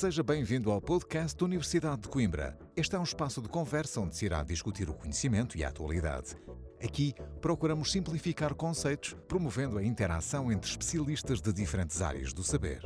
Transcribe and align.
Seja 0.00 0.22
bem-vindo 0.22 0.70
ao 0.70 0.80
podcast 0.80 1.36
da 1.36 1.44
Universidade 1.44 2.00
de 2.00 2.08
Coimbra. 2.08 2.58
Este 2.74 2.96
é 2.96 2.98
um 2.98 3.02
espaço 3.02 3.42
de 3.42 3.50
conversa 3.50 4.00
onde 4.00 4.16
se 4.16 4.24
irá 4.24 4.42
discutir 4.42 4.88
o 4.88 4.94
conhecimento 4.94 5.58
e 5.58 5.62
a 5.62 5.68
atualidade. 5.68 6.34
Aqui 6.82 7.12
procuramos 7.42 7.92
simplificar 7.92 8.54
conceitos, 8.54 9.12
promovendo 9.28 9.76
a 9.76 9.84
interação 9.84 10.50
entre 10.50 10.70
especialistas 10.70 11.42
de 11.42 11.52
diferentes 11.52 12.00
áreas 12.00 12.32
do 12.32 12.42
saber. 12.42 12.80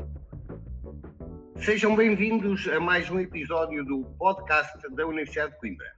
Sejam 1.65 1.95
bem-vindos 1.95 2.67
a 2.67 2.81
mais 2.81 3.09
um 3.09 3.21
episódio 3.21 3.85
do 3.85 4.05
podcast 4.19 4.77
da 4.91 5.07
Universidade 5.07 5.53
de 5.53 5.61
Coimbra. 5.61 5.95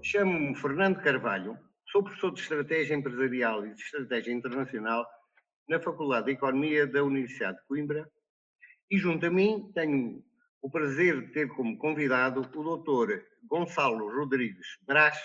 Chamo-me 0.00 0.54
Fernando 0.54 1.02
Carvalho, 1.02 1.58
sou 1.90 2.04
professor 2.04 2.32
de 2.32 2.40
Estratégia 2.40 2.94
Empresarial 2.94 3.66
e 3.66 3.74
de 3.74 3.82
Estratégia 3.82 4.32
Internacional 4.32 5.04
na 5.68 5.80
Faculdade 5.80 6.26
de 6.26 6.32
Economia 6.34 6.86
da 6.86 7.02
Universidade 7.02 7.58
de 7.58 7.66
Coimbra 7.66 8.08
e 8.88 8.96
junto 8.96 9.26
a 9.26 9.30
mim 9.30 9.68
tenho 9.74 10.22
o 10.62 10.70
prazer 10.70 11.20
de 11.20 11.32
ter 11.32 11.48
como 11.48 11.76
convidado 11.76 12.40
o 12.40 12.62
doutor 12.62 13.22
Gonçalo 13.42 14.08
Rodrigues 14.16 14.78
Brás, 14.86 15.18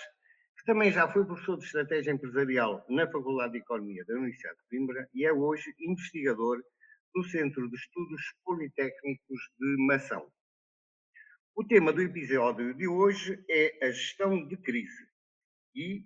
que 0.58 0.64
também 0.66 0.90
já 0.90 1.08
foi 1.08 1.24
professor 1.24 1.56
de 1.56 1.64
Estratégia 1.64 2.10
Empresarial 2.10 2.84
na 2.88 3.06
Faculdade 3.10 3.52
de 3.52 3.58
Economia 3.60 4.04
da 4.04 4.14
Universidade 4.14 4.56
de 4.58 4.64
Coimbra 4.68 5.08
e 5.14 5.24
é 5.24 5.32
hoje 5.32 5.72
investigador 5.78 6.60
do 7.14 7.22
Centro 7.22 7.70
de 7.70 7.76
Estudos 7.76 8.20
Politécnicos 8.44 9.40
de 9.58 9.86
Mação. 9.86 10.28
O 11.54 11.64
tema 11.64 11.92
do 11.92 12.02
episódio 12.02 12.74
de 12.74 12.88
hoje 12.88 13.42
é 13.48 13.86
a 13.86 13.90
gestão 13.92 14.46
de 14.46 14.56
crise 14.56 15.06
e 15.74 16.04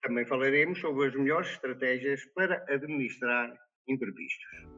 também 0.00 0.24
falaremos 0.24 0.80
sobre 0.80 1.08
as 1.08 1.14
melhores 1.14 1.50
estratégias 1.50 2.24
para 2.26 2.64
administrar 2.72 3.52
imprevistos. 3.88 4.77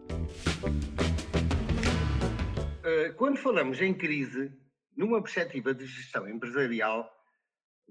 Eh, 2.91 3.13
quando 3.13 3.37
falamos 3.37 3.81
em 3.81 3.95
crise, 3.95 4.53
numa 4.97 5.23
perspectiva 5.23 5.73
de 5.73 5.87
gestão 5.87 6.29
empresarial, 6.29 7.09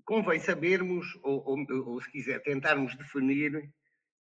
convém 0.03 0.41
sabermos, 0.41 1.07
ou, 1.23 1.41
ou, 1.45 1.65
ou, 1.85 2.01
se 2.01 2.11
quiser, 2.11 2.41
tentarmos 2.41 2.97
definir 2.97 3.71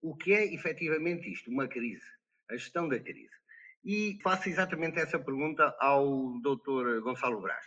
o 0.02 0.18
que 0.18 0.34
é 0.34 0.54
efetivamente 0.54 1.32
isto, 1.32 1.50
uma 1.50 1.66
crise, 1.66 2.06
a 2.50 2.58
gestão 2.58 2.90
da 2.90 3.00
crise. 3.00 3.38
E 3.86 4.20
faço 4.22 4.50
exatamente 4.50 5.00
essa 5.00 5.18
pergunta 5.18 5.74
ao 5.80 6.42
Dr. 6.42 7.00
Gonçalo 7.02 7.40
Brás. 7.40 7.66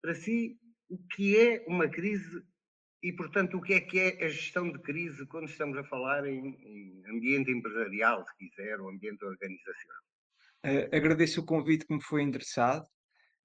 Para 0.00 0.14
si, 0.14 0.58
o 0.88 0.96
que 1.14 1.36
é 1.36 1.64
uma 1.66 1.86
crise 1.86 2.42
e, 3.02 3.12
portanto, 3.12 3.58
o 3.58 3.60
que 3.60 3.74
é 3.74 3.80
que 3.80 3.98
é 3.98 4.24
a 4.24 4.28
gestão 4.28 4.72
de 4.72 4.78
crise 4.78 5.26
quando 5.26 5.50
estamos 5.50 5.76
a 5.76 5.84
falar 5.84 6.24
em, 6.26 6.56
em 6.62 7.02
ambiente 7.14 7.50
empresarial, 7.50 8.24
se 8.24 8.34
quiser, 8.38 8.80
ou 8.80 8.88
ambiente 8.88 9.22
organizacional? 9.22 10.02
Uh, 10.64 10.94
agradeço 10.94 11.40
o 11.40 11.44
convite 11.44 11.86
que 11.86 11.94
me 11.94 12.02
foi 12.02 12.22
endereçado. 12.22 12.84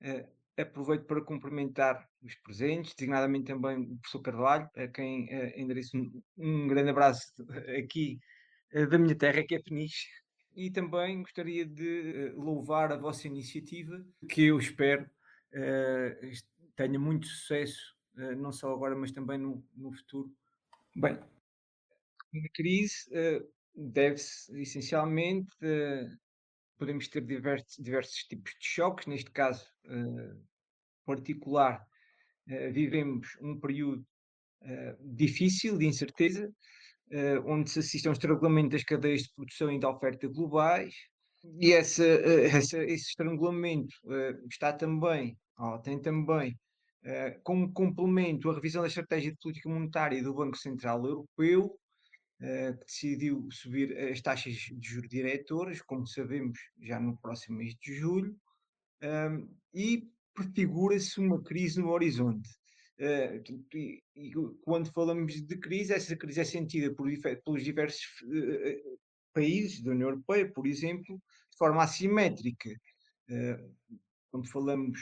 Uh, 0.02 0.28
aproveito 0.60 1.06
para 1.06 1.24
cumprimentar 1.24 2.08
os 2.22 2.36
presentes, 2.36 2.94
designadamente 2.96 3.46
também 3.46 3.78
o 3.78 3.98
professor 3.98 4.22
Carvalho, 4.22 4.70
a 4.76 4.88
quem 4.88 5.26
uh, 5.26 5.60
endereço 5.60 5.98
um, 5.98 6.22
um, 6.38 6.68
grande 6.68 6.90
abraço 6.90 7.34
aqui 7.78 8.20
da 8.90 8.98
minha 8.98 9.16
terra, 9.16 9.44
que 9.44 9.56
é 9.56 9.62
Peniche. 9.62 10.08
E 10.56 10.72
também 10.72 11.22
gostaria 11.22 11.66
de 11.66 12.32
louvar 12.36 12.92
a 12.92 12.98
vossa 12.98 13.28
iniciativa, 13.28 14.04
que 14.30 14.46
eu 14.46 14.58
espero 14.58 15.08
tenha 16.76 16.98
muito 16.98 17.28
sucesso, 17.28 17.96
não 18.38 18.52
só 18.52 18.74
agora, 18.74 18.96
mas 18.96 19.12
também 19.12 19.38
no, 19.38 19.64
no 19.76 19.92
futuro. 19.92 20.36
Bem, 20.96 21.14
a 21.14 22.50
crise 22.56 23.08
deve-se 23.76 24.60
essencialmente 24.60 25.52
podemos 26.78 27.08
ter 27.08 27.22
diversos, 27.26 27.76
diversos 27.80 28.24
tipos 28.24 28.52
de 28.60 28.66
choques, 28.66 29.08
neste 29.08 29.32
caso 29.32 29.66
uh, 29.86 30.42
particular, 31.06 31.82
uh, 32.50 32.72
vivemos 32.72 33.28
um 33.42 33.60
período 33.60 34.06
uh, 34.62 35.16
difícil 35.16 35.78
de 35.78 35.86
incerteza, 35.86 36.52
onde 37.46 37.70
se 37.70 37.78
assiste 37.78 38.08
a 38.08 38.10
um 38.10 38.14
estrangulamento 38.14 38.70
das 38.70 38.84
cadeias 38.84 39.22
de 39.22 39.34
produção 39.36 39.72
e 39.72 39.80
da 39.80 39.88
oferta 39.88 40.28
globais, 40.28 40.96
e 41.60 41.72
essa, 41.72 42.04
essa 42.04 42.84
esse 42.84 43.10
estrangulamento 43.10 43.94
está 44.50 44.74
também, 44.74 45.38
oh, 45.60 45.78
tem 45.78 46.02
também 46.02 46.58
como 47.44 47.72
complemento 47.72 48.50
a 48.50 48.56
revisão 48.56 48.82
da 48.82 48.88
estratégia 48.88 49.32
de 49.32 49.38
política 49.38 49.70
monetária 49.70 50.24
do 50.24 50.34
Banco 50.34 50.58
Central 50.58 51.06
Europeu, 51.06 51.78
eh, 52.44 52.74
que 52.74 52.86
decidiu 52.86 53.48
subir 53.50 53.98
as 53.98 54.22
taxas 54.22 54.54
de 54.54 54.86
juros 54.86 55.10
diretores, 55.10 55.82
como 55.82 56.06
sabemos, 56.06 56.60
já 56.82 57.00
no 57.00 57.16
próximo 57.18 57.58
mês 57.58 57.74
de 57.82 57.96
julho, 57.96 58.36
e 59.74 60.10
prefigura-se 60.34 61.22
uma 61.22 61.42
crise 61.42 61.80
no 61.80 61.92
horizonte. 61.92 62.50
Uh, 63.00 63.42
e, 63.74 64.04
e, 64.16 64.32
quando 64.62 64.92
falamos 64.92 65.34
de 65.42 65.58
crise, 65.58 65.94
essa 65.94 66.16
crise 66.16 66.42
é 66.42 66.44
sentida 66.44 66.94
por, 66.94 67.10
pelos 67.44 67.64
diversos 67.64 68.06
uh, 68.24 69.00
países 69.34 69.82
da 69.82 69.92
União 69.92 70.10
Europeia, 70.10 70.52
por 70.52 70.68
exemplo, 70.68 71.16
de 71.50 71.58
forma 71.58 71.84
assimétrica. 71.84 72.70
Uh, 73.30 73.74
quando 74.30 74.50
falamos 74.50 75.00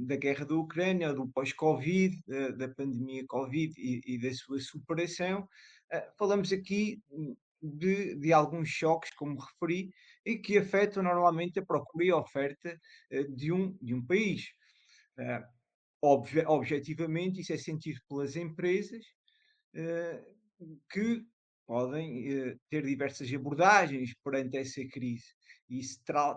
da 0.00 0.16
guerra 0.16 0.44
da 0.44 0.56
Ucrânia, 0.56 1.14
do 1.14 1.28
pós-Covid, 1.28 2.20
da 2.56 2.66
pandemia 2.68 3.24
Covid 3.28 3.72
e, 3.78 4.00
e 4.04 4.18
da 4.20 4.34
sua 4.34 4.58
superação, 4.58 5.48
falamos 6.16 6.52
aqui 6.52 7.00
de, 7.62 8.16
de, 8.16 8.32
alguns 8.32 8.68
choques, 8.68 9.14
como 9.14 9.38
referi, 9.38 9.92
e 10.24 10.36
que 10.38 10.58
afetam 10.58 11.02
normalmente 11.02 11.58
a 11.58 11.64
procura 11.64 12.04
e 12.04 12.10
a 12.10 12.16
oferta 12.16 12.78
eh, 13.10 13.24
de 13.24 13.52
um, 13.52 13.76
de 13.80 13.94
um 13.94 14.04
país. 14.04 14.46
Eh, 15.18 15.42
obje, 16.00 16.44
objetivamente, 16.46 17.40
isso 17.40 17.52
é 17.52 17.58
sentido 17.58 18.00
pelas 18.08 18.36
empresas 18.36 19.04
que 20.90 21.24
podem 21.66 22.58
ter 22.68 22.84
diversas 22.84 23.32
abordagens 23.32 24.12
perante 24.22 24.58
essa 24.58 24.84
crise. 24.88 25.24
E 25.70 25.80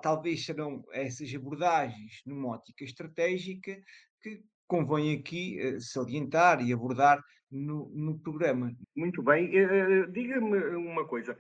talvez 0.02 0.46
serão 0.46 0.82
essas 0.94 1.36
abordagens 1.36 2.22
numa 2.26 2.56
ótica 2.56 2.86
estratégica 2.86 3.78
que 4.22 4.42
convém 4.68 5.18
aqui 5.18 5.60
salientar 5.82 6.66
e 6.66 6.72
abordar 6.72 7.22
no, 7.56 7.90
no 7.90 8.20
programa. 8.20 8.76
Muito 8.96 9.24
bem. 9.24 9.50
Uh, 9.50 10.12
Diga-me 10.12 10.58
uma 10.76 11.06
coisa, 11.08 11.38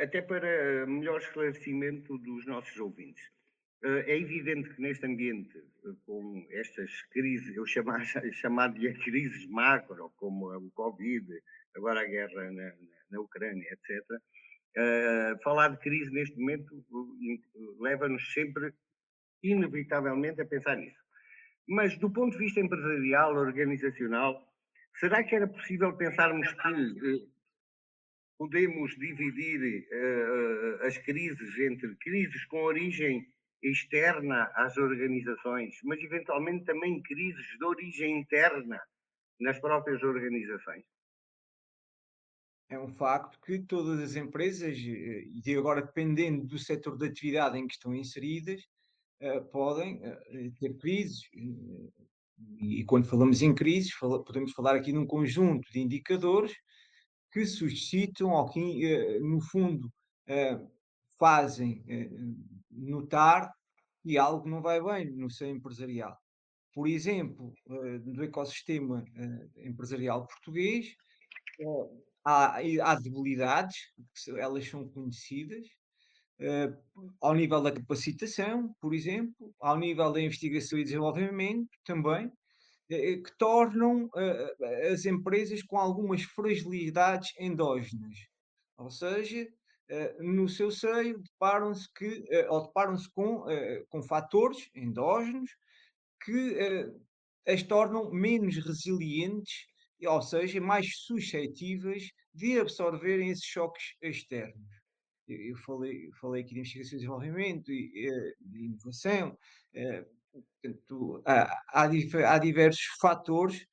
até 0.00 0.22
para 0.22 0.86
melhor 0.86 1.20
esclarecimento 1.20 2.16
dos 2.18 2.46
nossos 2.46 2.76
ouvintes. 2.78 3.22
Uh, 3.84 4.02
é 4.06 4.18
evidente 4.18 4.74
que 4.74 4.80
neste 4.80 5.04
ambiente, 5.06 5.62
com 6.06 6.46
estas 6.50 6.90
crises, 7.12 7.54
eu 7.54 7.66
chamar, 7.66 8.00
chamar-lhe 8.32 8.94
crises 8.94 9.46
macro, 9.48 10.10
como 10.16 10.56
o 10.56 10.70
Covid, 10.70 11.26
agora 11.76 12.00
a 12.00 12.06
guerra 12.06 12.50
na, 12.50 12.72
na 13.10 13.20
Ucrânia, 13.20 13.68
etc., 13.70 14.02
uh, 14.10 15.42
falar 15.42 15.68
de 15.68 15.78
crise 15.78 16.10
neste 16.10 16.38
momento 16.38 16.84
leva-nos 17.78 18.32
sempre, 18.32 18.72
inevitavelmente, 19.42 20.40
a 20.40 20.46
pensar 20.46 20.76
nisso. 20.76 21.04
Mas 21.68 21.98
do 21.98 22.10
ponto 22.10 22.32
de 22.32 22.38
vista 22.38 22.60
empresarial, 22.60 23.34
organizacional, 23.34 24.45
Será 24.98 25.22
que 25.22 25.34
era 25.34 25.46
possível 25.46 25.94
pensarmos 25.94 26.50
que 26.52 26.68
eh, 26.68 27.26
podemos 28.38 28.96
dividir 28.96 29.86
uh, 29.90 30.86
as 30.86 30.96
crises 30.98 31.58
entre 31.58 31.94
crises 31.96 32.44
com 32.46 32.62
origem 32.62 33.26
externa 33.62 34.50
às 34.54 34.76
organizações, 34.76 35.78
mas 35.84 36.00
eventualmente 36.00 36.64
também 36.64 37.02
crises 37.02 37.46
de 37.58 37.64
origem 37.64 38.20
interna 38.20 38.80
nas 39.40 39.58
próprias 39.58 40.02
organizações? 40.02 40.84
É 42.68 42.78
um 42.78 42.88
facto 42.88 43.38
que 43.40 43.60
todas 43.60 44.00
as 44.00 44.16
empresas, 44.16 44.76
e 44.78 45.56
agora 45.56 45.82
dependendo 45.82 46.44
do 46.46 46.58
setor 46.58 46.96
de 46.96 47.06
atividade 47.06 47.58
em 47.58 47.66
que 47.66 47.74
estão 47.74 47.94
inseridas, 47.94 48.66
podem 49.52 50.00
ter 50.58 50.76
crises 50.78 51.22
e 52.60 52.84
quando 52.84 53.06
falamos 53.06 53.42
em 53.42 53.54
crises, 53.54 53.92
podemos 53.98 54.52
falar 54.52 54.74
aqui 54.76 54.92
num 54.92 55.06
conjunto 55.06 55.70
de 55.70 55.80
indicadores 55.80 56.54
que 57.32 57.44
suscitam, 57.44 58.30
ou 58.30 58.48
que, 58.48 58.84
eh, 58.86 59.20
no 59.20 59.40
fundo, 59.40 59.92
eh, 60.26 60.58
fazem 61.18 61.84
eh, 61.88 62.10
notar 62.70 63.52
que 64.02 64.16
algo 64.18 64.48
não 64.48 64.62
vai 64.62 64.82
bem 64.82 65.10
no 65.14 65.30
seio 65.30 65.56
empresarial. 65.56 66.16
Por 66.72 66.86
exemplo, 66.88 67.54
no 67.66 68.22
ecossistema 68.22 69.02
empresarial 69.56 70.26
português, 70.26 70.94
há, 72.22 72.58
há 72.82 72.94
debilidades, 72.96 73.76
elas 74.36 74.68
são 74.68 74.86
conhecidas, 74.88 75.66
ao 77.20 77.34
nível 77.34 77.62
da 77.62 77.72
capacitação, 77.72 78.74
por 78.80 78.94
exemplo, 78.94 79.54
ao 79.60 79.78
nível 79.78 80.12
da 80.12 80.20
investigação 80.20 80.78
e 80.78 80.84
desenvolvimento 80.84 81.70
também, 81.84 82.30
eh, 82.90 83.12
eh, 83.12 83.16
que 83.16 83.36
tornam 83.38 84.10
as 84.92 85.04
empresas 85.06 85.62
com 85.62 85.78
algumas 85.78 86.22
fragilidades 86.22 87.32
endógenas. 87.38 88.16
Ou 88.78 88.90
seja, 88.90 89.46
no 90.20 90.48
seu 90.48 90.70
seio 90.70 91.18
deparam-se 91.18 91.88
que, 91.94 92.24
ou 92.48 92.66
deparam-se 92.66 93.10
com, 93.12 93.44
com 93.88 94.02
fatores 94.02 94.68
endógenos 94.74 95.50
que 96.24 96.56
as 97.46 97.62
tornam 97.62 98.10
menos 98.10 98.56
resilientes, 98.58 99.66
ou 100.04 100.20
seja, 100.20 100.60
mais 100.60 100.86
suscetíveis 100.98 102.10
de 102.34 102.58
absorverem 102.58 103.30
esses 103.30 103.44
choques 103.44 103.94
externos. 104.02 104.75
Eu 105.28 105.56
falei, 105.58 106.10
falei 106.20 106.42
aqui 106.42 106.54
de 106.54 106.60
investigação 106.60 106.96
e 106.96 107.00
desenvolvimento 107.00 107.72
e 107.72 108.34
de 108.40 108.64
inovação, 108.64 109.36
portanto, 110.32 111.22
há, 111.24 111.62
há, 111.72 112.38
diversos 112.38 112.84
fatores 113.00 113.66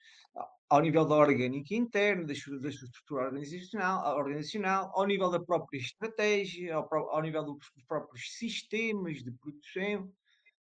ao 0.74 0.82
nível 0.82 1.06
da 1.06 1.16
orgânica 1.16 1.76
interna, 1.76 2.26
da, 2.26 2.34
sua 2.34 2.58
estrutura 2.68 3.26
organizacional, 3.26 4.18
organizacional, 4.18 4.92
ao 4.96 5.06
nível 5.06 5.30
da 5.30 5.40
própria 5.40 5.78
estratégia, 5.78 6.74
ao, 6.74 6.92
ao 6.92 7.22
nível 7.22 7.44
dos 7.44 7.72
próprios 7.88 8.36
sistemas 8.38 9.24
de 9.24 9.32
produção, 9.34 10.12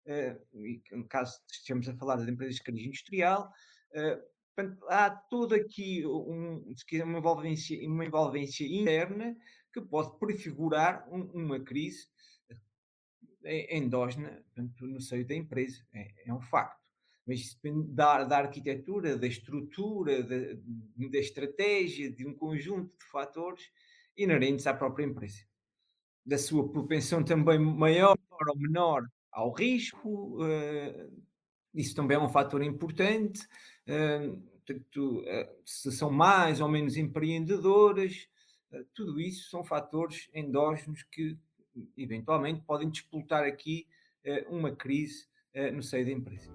uh, 0.08 0.98
no 0.98 1.08
caso 1.08 1.40
estamos 1.50 1.88
a 1.88 1.96
falar 1.96 2.18
das 2.18 2.28
empresas 2.28 2.56
de 2.56 2.64
cariz 2.64 2.86
industrial, 2.86 3.50
uh, 3.96 4.22
portanto, 4.54 4.86
há 4.90 5.10
todo 5.10 5.56
aqui 5.56 6.06
um, 6.06 6.66
uma, 7.06 7.18
envolvência, 7.18 7.90
uma 7.90 8.06
envolvência 8.06 8.66
interna 8.66 9.34
que 9.74 9.82
pode 9.82 10.18
prefigurar 10.20 11.08
um, 11.12 11.22
uma 11.34 11.60
crise 11.60 12.08
eh, 13.44 13.78
endógena 13.78 14.44
portanto, 14.54 14.88
no 14.88 15.02
seio 15.02 15.26
da 15.26 15.36
empresa, 15.36 15.84
é, 15.94 16.30
é 16.30 16.34
um 16.34 16.42
facto 16.42 16.84
mas 17.26 17.40
isso 17.40 17.56
depende 17.56 17.88
da, 17.94 18.24
da 18.24 18.38
arquitetura, 18.40 19.18
da 19.18 19.28
estrutura, 19.28 20.22
da, 20.24 20.36
da, 21.10 21.18
estratégia, 21.18 22.12
de 22.12 22.26
um 22.26 22.34
conjunto 22.34 22.92
de 22.98 23.06
fatores 23.06 23.64
inerentes 24.16 24.68
à 24.68 24.74
própria 24.74 25.06
empresa. 25.06 25.40
Da 26.26 26.38
sua 26.38 26.70
propensão 26.70 27.24
também 27.24 27.60
maior 27.60 28.18
ou 28.30 28.58
menor 28.58 29.08
ao 29.32 29.52
risco, 29.52 30.44
uh, 30.44 31.24
isso 31.74 31.96
também 31.96 32.18
é 32.18 32.20
um 32.20 32.30
fator 32.30 32.62
importante. 32.62 33.42
Uh, 33.88 34.54
se 35.66 35.92
são 35.92 36.10
mais 36.10 36.62
ou 36.62 36.70
menos 36.70 36.96
empreendedoras, 36.96 38.30
tudo 38.94 39.20
isso 39.20 39.50
são 39.50 39.64
fatores 39.64 40.30
endógenos 40.34 41.04
que 41.04 41.38
eventualmente 41.98 42.62
podem 42.62 42.90
disputar 42.90 43.44
aqui 43.44 43.88
uma 44.48 44.76
crise 44.76 45.28
no 45.74 45.84
seio 45.84 46.06
da 46.06 46.12
empresa. 46.12 46.52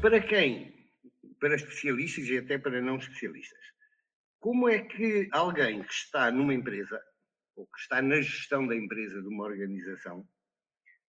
Para 0.00 0.20
quem? 0.20 0.74
Para 1.38 1.54
especialistas 1.54 2.26
e 2.26 2.38
até 2.38 2.58
para 2.58 2.80
não 2.80 2.96
especialistas. 2.96 3.60
Como 4.38 4.66
é 4.66 4.78
que 4.78 5.28
alguém 5.30 5.82
que 5.82 5.92
está 5.92 6.30
numa 6.30 6.54
empresa, 6.54 6.98
ou 7.54 7.66
que 7.66 7.78
está 7.78 8.00
na 8.00 8.16
gestão 8.22 8.66
da 8.66 8.74
empresa 8.74 9.20
de 9.20 9.28
uma 9.28 9.44
organização, 9.44 10.26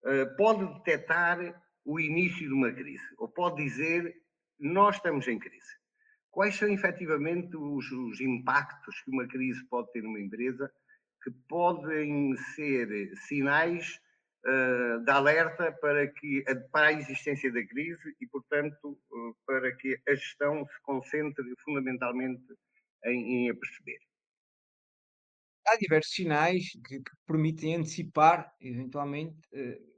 eh, 0.04 0.26
pode 0.38 0.66
detectar 0.80 1.40
o 1.86 1.98
início 1.98 2.46
de 2.46 2.54
uma 2.54 2.74
crise? 2.74 3.06
Ou 3.18 3.30
pode 3.30 3.64
dizer, 3.64 4.14
nós 4.60 4.98
estamos 4.98 5.26
em 5.30 5.40
crise? 5.40 5.81
Quais 6.32 6.56
são 6.56 6.70
efetivamente 6.70 7.56
os, 7.58 7.92
os 7.92 8.22
impactos 8.22 9.02
que 9.02 9.12
uma 9.12 9.28
crise 9.28 9.64
pode 9.68 9.92
ter 9.92 10.02
numa 10.02 10.20
empresa 10.20 10.72
que 11.22 11.32
podem 11.48 12.36
ser 12.56 13.12
sinais 13.28 14.00
uh, 14.46 15.04
de 15.04 15.12
alerta 15.12 15.72
para, 15.74 16.08
que, 16.08 16.44
para 16.72 16.88
a 16.88 16.94
existência 16.94 17.52
da 17.52 17.66
crise 17.66 18.16
e, 18.20 18.28
portanto, 18.28 19.00
uh, 19.12 19.36
para 19.46 19.76
que 19.76 20.00
a 20.08 20.16
gestão 20.16 20.66
se 20.66 20.82
concentre 20.84 21.44
fundamentalmente 21.64 22.44
em, 23.06 23.46
em 23.46 23.50
aperceber. 23.50 24.00
Há 25.68 25.76
diversos 25.76 26.14
sinais 26.14 26.72
que, 26.88 27.00
que 27.00 27.12
permitem 27.28 27.76
antecipar, 27.76 28.52
eventualmente, 28.60 29.38
uh, 29.54 29.92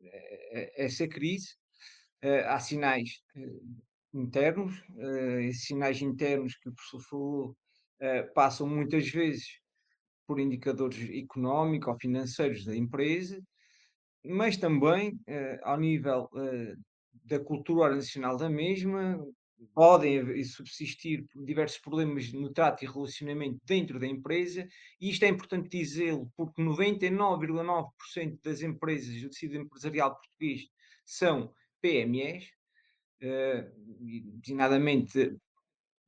essa 0.76 1.08
crise. 1.08 1.56
há 2.48 2.60
sinais 2.60 3.24
internos, 4.14 4.84
esses 5.42 5.66
sinais 5.66 6.02
internos 6.02 6.56
que 6.58 6.70
o 6.70 6.74
professor 6.74 7.02
falou 7.02 7.58
passam 8.34 8.68
muitas 8.68 9.08
vezes 9.10 9.60
por 10.28 10.40
indicadores 10.40 11.10
económicos 11.10 11.88
ou 11.88 12.00
financeiros 12.00 12.66
da 12.66 12.76
empresa, 12.76 13.42
mas 14.26 14.58
também 14.58 15.12
uh, 15.12 15.60
ao 15.64 15.80
nível 15.80 16.30
uh, 16.34 16.76
da 17.26 17.40
cultura 17.40 17.86
organizacional 17.86 18.38
da 18.38 18.50
mesma, 18.50 19.20
podem 19.74 20.44
subsistir 20.44 21.26
diversos 21.34 21.78
problemas 21.78 22.34
no 22.34 22.52
trato 22.52 22.84
e 22.84 22.88
relacionamento 22.88 23.60
dentro 23.66 23.98
da 23.98 24.06
empresa, 24.06 24.68
e 25.00 25.10
isto 25.10 25.24
é 25.24 25.30
importante 25.30 25.70
dizê-lo 25.70 26.30
porque 26.36 26.62
99,9% 26.62 28.40
das 28.44 28.62
empresas 28.62 29.22
do 29.22 29.30
tecido 29.30 29.56
empresarial 29.56 30.16
português 30.16 30.64
são 31.06 31.54
PMEs, 31.82 32.50
uh, 33.24 34.40
designadamente 34.40 35.36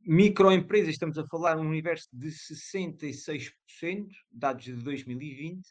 microempresas, 0.01 0.89
estamos 0.89 1.17
a 1.17 1.27
falar 1.27 1.57
um 1.57 1.67
universo 1.67 2.07
de 2.13 2.29
66%, 2.29 3.51
dados 4.31 4.65
de 4.65 4.73
2020, 4.73 5.67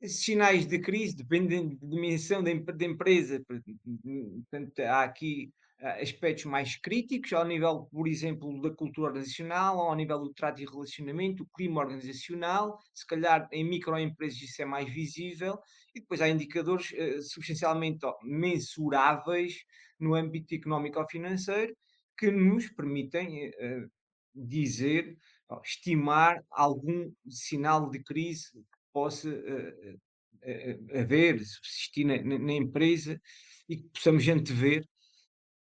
esses 0.00 0.22
sinais 0.22 0.66
de 0.66 0.78
crise 0.78 1.16
dependem 1.16 1.76
da 1.76 1.86
dimensão 1.86 2.42
da, 2.42 2.50
empresa. 2.50 3.42
Portanto, 3.46 4.80
há 4.80 5.02
aqui 5.02 5.52
aspectos 6.00 6.44
mais 6.44 6.76
críticos, 6.76 7.32
ao 7.32 7.44
nível, 7.44 7.88
por 7.92 8.08
exemplo, 8.08 8.60
da 8.62 8.70
cultura 8.70 9.08
organizacional, 9.08 9.78
ao 9.78 9.94
nível 9.94 10.18
do 10.18 10.32
trato 10.32 10.62
e 10.62 10.64
relacionamento, 10.64 11.42
o 11.42 11.48
clima 11.54 11.80
organizacional, 11.80 12.78
se 12.94 13.06
calhar 13.06 13.48
em 13.52 13.64
microempresas 13.64 14.40
isso 14.40 14.62
é 14.62 14.64
mais 14.64 14.88
visível, 14.88 15.58
e 15.94 16.00
depois 16.00 16.20
há 16.20 16.28
indicadores 16.28 16.90
uh, 16.92 17.22
substancialmente 17.22 18.06
mensuráveis 18.22 19.54
no 20.00 20.14
âmbito 20.14 20.54
económico 20.54 20.98
ou 20.98 21.08
financeiro 21.08 21.76
que 22.16 22.30
nos 22.30 22.68
permitem 22.68 23.48
uh, 23.48 23.90
dizer, 24.34 25.16
estimar 25.62 26.42
algum 26.50 27.12
sinal 27.28 27.90
de 27.90 28.02
crise 28.02 28.50
possa 28.92 29.28
uh, 29.28 29.94
uh, 29.94 30.98
haver, 30.98 31.44
subsistir 31.44 32.04
na, 32.04 32.38
na, 32.38 32.52
empresa 32.52 33.20
e 33.68 33.76
que 33.76 33.88
possamos 33.88 34.26
antever, 34.28 34.86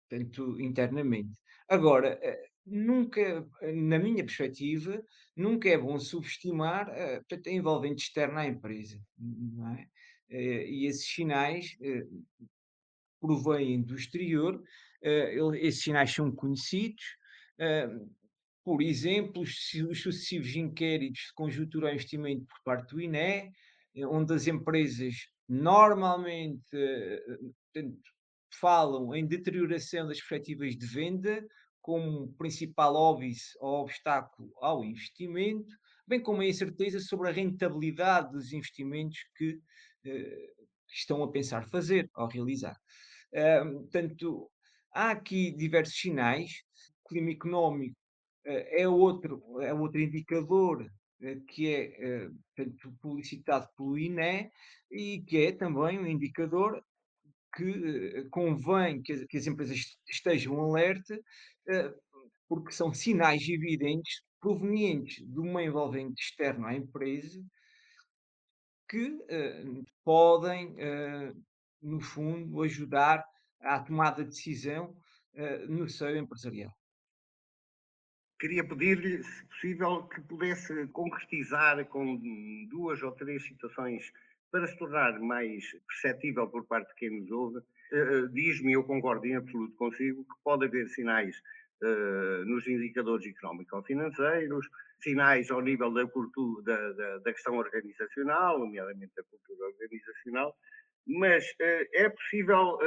tanto 0.08 0.60
internamente. 0.60 1.30
Agora, 1.68 2.20
nunca, 2.64 3.46
na 3.74 3.98
minha 3.98 4.24
perspectiva, 4.24 5.02
nunca 5.36 5.68
é 5.68 5.76
bom 5.76 5.98
subestimar 5.98 6.86
portanto, 7.18 7.48
a 7.48 7.52
envolvente 7.52 8.04
externa 8.04 8.40
à 8.40 8.46
empresa. 8.46 9.00
É? 10.30 10.68
E 10.68 10.86
esses 10.86 11.06
sinais 11.06 11.76
provêm 13.20 13.82
do 13.82 13.94
exterior, 13.94 14.62
esses 15.60 15.82
sinais 15.82 16.12
são 16.12 16.30
conhecidos, 16.30 17.02
por 18.68 18.82
exemplo, 18.82 19.40
os, 19.40 19.70
sucessivos 20.02 20.54
inquéritos 20.54 21.28
de 21.28 21.32
conjuntura 21.32 21.88
ao 21.88 21.94
investimento 21.94 22.44
por 22.44 22.62
parte 22.62 22.94
do 22.94 23.00
INE, 23.00 23.50
eh, 23.94 24.06
onde 24.06 24.34
as 24.34 24.46
empresas 24.46 25.14
normalmente 25.48 26.68
eh, 26.74 27.22
falam 28.56 29.14
em 29.14 29.26
deterioração 29.26 30.06
das 30.06 30.18
perspectivas 30.18 30.76
de 30.76 30.86
venda 30.86 31.46
como 31.80 32.32
principal 32.34 32.94
óbvio 32.94 33.34
ou 33.60 33.82
obstáculo 33.82 34.52
ao 34.60 34.84
investimento, 34.84 35.74
bem 36.06 36.20
como 36.20 36.42
a 36.42 36.46
incerteza 36.46 37.00
sobre 37.00 37.28
a 37.28 37.32
rentabilidade 37.32 38.32
dos 38.32 38.52
investimentos 38.52 39.18
que, 39.36 39.58
eh, 40.04 40.52
estão 40.88 41.22
a 41.22 41.30
pensar 41.30 41.68
fazer 41.68 42.10
ou 42.16 42.26
realizar. 42.26 42.76
portanto, 43.82 44.50
há 44.92 45.10
aqui 45.10 45.50
diversos 45.52 45.98
sinais. 45.98 46.62
O 47.04 47.08
clima 47.08 47.30
económico 47.30 47.96
é 48.44 48.88
outro, 48.88 49.60
é 49.60 49.72
outro 49.72 50.00
indicador 50.00 50.90
eh, 51.20 51.36
que 51.48 51.74
é 51.74 52.28
portanto, 52.56 52.94
publicitado 53.00 53.68
pelo 53.76 53.98
INE 53.98 54.50
e 54.90 55.20
que 55.22 55.38
é 55.46 55.52
também 55.52 55.98
um 55.98 56.06
indicador 56.06 56.82
que 57.58 57.64
eh, 57.64 58.24
convém 58.30 59.02
que 59.02 59.26
que 59.26 59.36
as 59.36 59.46
empresas 59.48 59.98
estejam 60.08 60.60
alerta, 60.60 61.18
porque 62.48 62.72
são 62.72 62.94
sinais 62.94 63.46
evidentes 63.48 64.22
provenientes 64.40 65.16
de 65.16 65.40
uma 65.40 65.62
envolvente 65.62 66.22
externa 66.22 66.68
à 66.68 66.74
empresa 66.74 67.44
que 68.88 69.18
podem, 70.02 70.74
no 71.82 72.00
fundo, 72.00 72.62
ajudar 72.62 73.22
à 73.60 73.80
tomada 73.80 74.22
de 74.22 74.30
decisão 74.30 74.96
no 75.68 75.86
seio 75.90 76.16
empresarial. 76.16 76.72
Queria 78.40 78.66
pedir-lhe, 78.66 79.22
se 79.22 79.44
possível, 79.46 80.06
que 80.06 80.20
pudesse 80.22 80.86
concretizar 80.88 81.84
com 81.86 82.16
duas 82.70 83.02
ou 83.02 83.12
três 83.12 83.44
situações 83.44 84.10
para 84.50 84.66
se 84.66 84.76
tornar 84.78 85.18
mais 85.20 85.64
perceptível 85.86 86.48
por 86.48 86.66
parte 86.66 86.88
de 86.88 86.94
quem 86.94 87.20
nos 87.20 87.30
ouve. 87.30 87.58
Uh, 87.92 88.28
Diz-me, 88.32 88.72
eu 88.72 88.84
concordo 88.84 89.26
em 89.26 89.36
absoluto 89.36 89.74
consigo, 89.76 90.24
que 90.24 90.42
pode 90.44 90.66
haver 90.66 90.88
sinais 90.88 91.36
uh, 91.82 92.44
nos 92.44 92.66
indicadores 92.66 93.26
económico-financeiros, 93.26 94.68
sinais 95.00 95.50
ao 95.50 95.60
nível 95.60 95.92
da, 95.92 96.06
cultura, 96.06 96.62
da, 96.62 96.92
da, 96.92 97.18
da, 97.18 97.32
questão 97.32 97.56
organizacional, 97.56 98.58
nomeadamente 98.58 99.12
da 99.16 99.22
cultura 99.24 99.66
organizacional, 99.66 100.54
mas 101.06 101.44
é, 101.60 102.08
possível, 102.10 102.78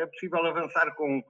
é 0.00 0.06
possível 0.06 0.44
avançar 0.44 0.92
com 0.96 1.22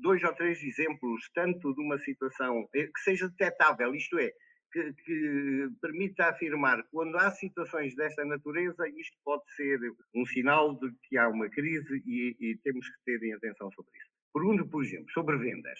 dois 0.00 0.22
ou 0.22 0.32
três 0.34 0.62
exemplos, 0.62 1.28
tanto 1.34 1.74
de 1.74 1.82
uma 1.82 1.98
situação 1.98 2.66
que 2.72 3.00
seja 3.00 3.28
detectável, 3.28 3.94
isto 3.94 4.18
é, 4.18 4.32
que, 4.74 4.92
que, 5.04 5.68
permita 5.80 6.26
afirmar 6.26 6.82
quando 6.90 7.16
há 7.16 7.30
situações 7.30 7.94
desta 7.94 8.24
natureza, 8.24 8.88
isto 8.88 9.16
pode 9.24 9.44
ser 9.54 9.78
um 10.12 10.26
sinal 10.26 10.74
de 10.74 10.92
que 11.04 11.16
há 11.16 11.28
uma 11.28 11.48
crise 11.48 12.02
e, 12.04 12.36
e 12.40 12.56
temos 12.58 12.88
que 12.88 13.04
ter 13.04 13.34
atenção 13.34 13.70
sobre 13.70 13.92
isso. 13.96 14.10
Pergunto, 14.32 14.66
por 14.68 14.82
exemplo, 14.82 15.08
sobre 15.12 15.36
vendas. 15.38 15.78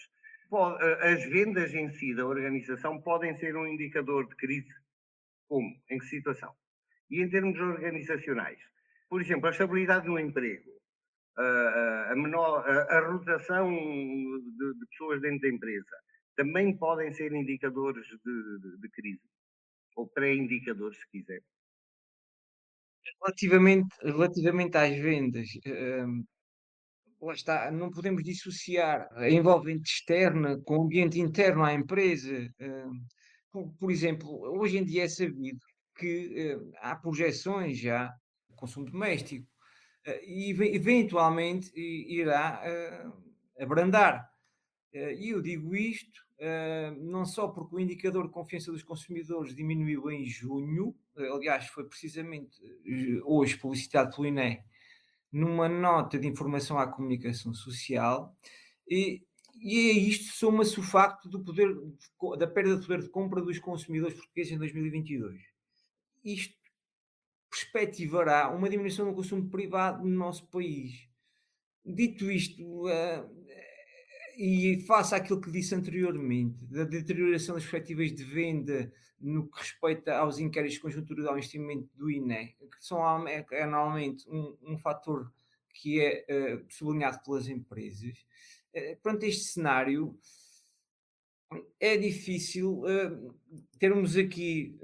As 1.01 1.25
vendas 1.25 1.75
em 1.75 1.91
si 1.91 2.15
da 2.15 2.25
organização 2.25 3.03
podem 3.03 3.37
ser 3.37 3.57
um 3.57 3.67
indicador 3.67 4.29
de 4.29 4.37
crise? 4.37 4.73
Como? 5.49 5.69
Em 5.91 5.99
que 5.99 6.07
situação? 6.07 6.55
E 7.11 7.21
em 7.21 7.29
termos 7.29 7.59
organizacionais? 7.59 8.61
Por 9.09 9.21
exemplo, 9.21 9.49
a 9.49 9.51
estabilidade 9.51 10.07
no 10.07 10.21
emprego, 10.21 10.71
a, 11.37 12.15
menor, 12.15 12.65
a, 12.69 12.99
a 12.99 13.11
rotação 13.11 13.69
de, 13.69 14.75
de, 14.79 14.87
pessoas 14.87 15.21
dentro 15.21 15.41
da 15.41 15.49
empresa, 15.49 15.97
também 16.37 16.77
podem 16.77 17.13
ser 17.13 17.33
indicadores 17.33 18.07
de, 18.07 18.59
de, 18.61 18.79
de 18.79 18.89
crise, 18.91 19.23
ou 19.97 20.07
pré-indicadores, 20.09 20.99
se 20.99 21.09
quiser. 21.11 21.43
Relativamente, 23.23 23.95
relativamente 24.03 24.77
às 24.77 24.97
vendas, 24.97 25.49
hum, 25.67 26.25
lá 27.21 27.33
está, 27.35 27.71
não 27.71 27.91
podemos 27.91 28.23
dissociar 28.23 29.09
a 29.13 29.31
envolvente 29.31 29.91
externa 29.91 30.61
com 30.65 30.79
o 30.79 30.83
ambiente 30.85 31.21
interno 31.21 31.65
à 31.65 31.73
empresa. 31.73 32.51
Hum, 32.61 33.05
por, 33.53 33.73
por 33.79 33.91
exemplo, 33.91 34.29
hoje 34.59 34.79
em 34.79 34.85
dia 34.85 35.05
é 35.05 35.09
sabido 35.09 35.61
que 35.97 36.57
hum, 36.57 36.73
há 36.79 36.97
projeções 36.97 37.79
já 37.79 38.13
consumo 38.57 38.91
doméstico 38.91 39.47
uh, 40.07 40.25
e 40.25 40.51
eventualmente 40.75 41.71
irá 41.77 42.63
uh, 42.65 43.63
abrandar. 43.63 44.27
Uh, 44.95 45.11
e 45.19 45.31
eu 45.31 45.43
digo 45.43 45.75
isto 45.75 46.24
não 47.01 47.25
só 47.25 47.49
porque 47.49 47.77
o 47.77 47.81
indicador 47.81 48.27
de 48.27 48.33
confiança 48.33 48.71
dos 48.71 48.83
consumidores 48.83 49.55
diminuiu 49.55 50.11
em 50.11 50.25
junho, 50.27 50.95
uh, 51.17 51.35
aliás, 51.35 51.67
foi 51.67 51.85
precisamente 51.85 52.63
uh, 52.63 53.23
hoje 53.25 53.57
publicitado 53.57 54.15
pelo 54.15 54.27
INE, 54.27 54.63
numa 55.33 55.69
nota 55.69 56.19
de 56.19 56.27
informação 56.27 56.79
à 56.79 56.87
comunicação 56.87 57.53
social, 57.55 58.37
e, 58.89 59.23
e 59.61 59.91
a 59.91 59.95
isto 59.95 60.35
soma-se 60.35 60.79
o 60.79 60.83
facto 60.83 61.29
do 61.29 61.43
poder, 61.43 61.75
da 62.39 62.47
perda 62.47 62.77
de 62.77 62.87
poder 62.87 63.03
de 63.03 63.11
compra 63.11 63.41
dos 63.41 63.59
consumidores 63.59 64.15
portugueses 64.15 64.53
em 64.53 64.59
2022. 64.59 65.41
Isto 66.25 66.55
perspectivará 67.51 68.49
uma 68.51 68.69
diminuição 68.69 69.07
do 69.07 69.15
consumo 69.15 69.49
privado 69.49 70.05
no 70.05 70.17
nosso 70.17 70.47
país. 70.49 71.09
Dito 71.85 72.31
isto, 72.31 72.89
e 74.37 74.81
face 74.87 75.15
àquilo 75.15 75.41
que 75.41 75.51
disse 75.51 75.75
anteriormente, 75.75 76.65
da 76.67 76.85
deterioração 76.85 77.55
das 77.55 77.65
perspectivas 77.65 78.13
de 78.13 78.25
venda 78.25 78.93
no 79.21 79.49
que 79.49 79.59
respeita 79.59 80.17
aos 80.17 80.39
inquéritos 80.39 80.75
de 80.75 80.81
conjuntura 80.81 81.29
ao 81.29 81.37
investimento 81.37 81.89
do 81.95 82.11
INE, 82.11 82.55
que 82.59 82.77
são 82.81 83.27
é, 83.27 83.45
é 83.53 83.67
normalmente 83.67 84.29
um, 84.29 84.57
um 84.63 84.79
fator 84.79 85.33
que 85.73 86.01
é 86.01 86.25
uh, 86.29 86.65
sublinhado 86.69 87.21
pelas 87.25 87.49
empresas, 87.49 88.17
uh, 88.75 89.19
este 89.25 89.45
cenário 89.45 90.19
é 91.81 91.97
difícil 91.97 92.83
uh, 92.83 93.35
termos 93.79 94.17
aqui 94.17 94.77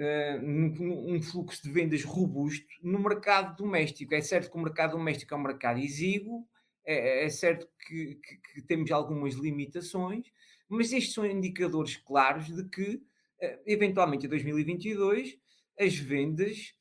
um, 0.43 1.15
um, 1.15 1.23
fluxo 1.23 1.63
de 1.63 1.71
vendas 1.71 2.05
robusto 2.05 2.67
no 2.83 2.99
mercado 2.99 3.57
doméstico. 3.57 4.15
É 4.15 4.21
certo 4.21 4.51
que 4.51 4.57
o 4.57 4.61
mercado 4.61 4.93
doméstico 4.93 5.35
é 5.35 5.37
um 5.37 5.43
mercado 5.43 5.81
exíguo, 5.81 6.47
é, 6.93 7.25
é 7.25 7.29
certo 7.29 7.69
que, 7.87 8.17
que, 8.17 8.37
que, 8.37 8.63
temos 8.63 8.91
algumas 8.91 9.35
limitações, 9.35 10.27
mas 10.69 10.93
estes 10.93 11.15
são 11.15 11.25
indicadores 11.25 11.97
claros 11.97 12.47
de 12.47 12.69
que, 12.69 13.03
eh, 13.41 13.61
eventualmente, 13.67 14.27
em 14.27 14.29
2022, 14.29 15.39
as 15.79 15.97
vendas 15.97 16.75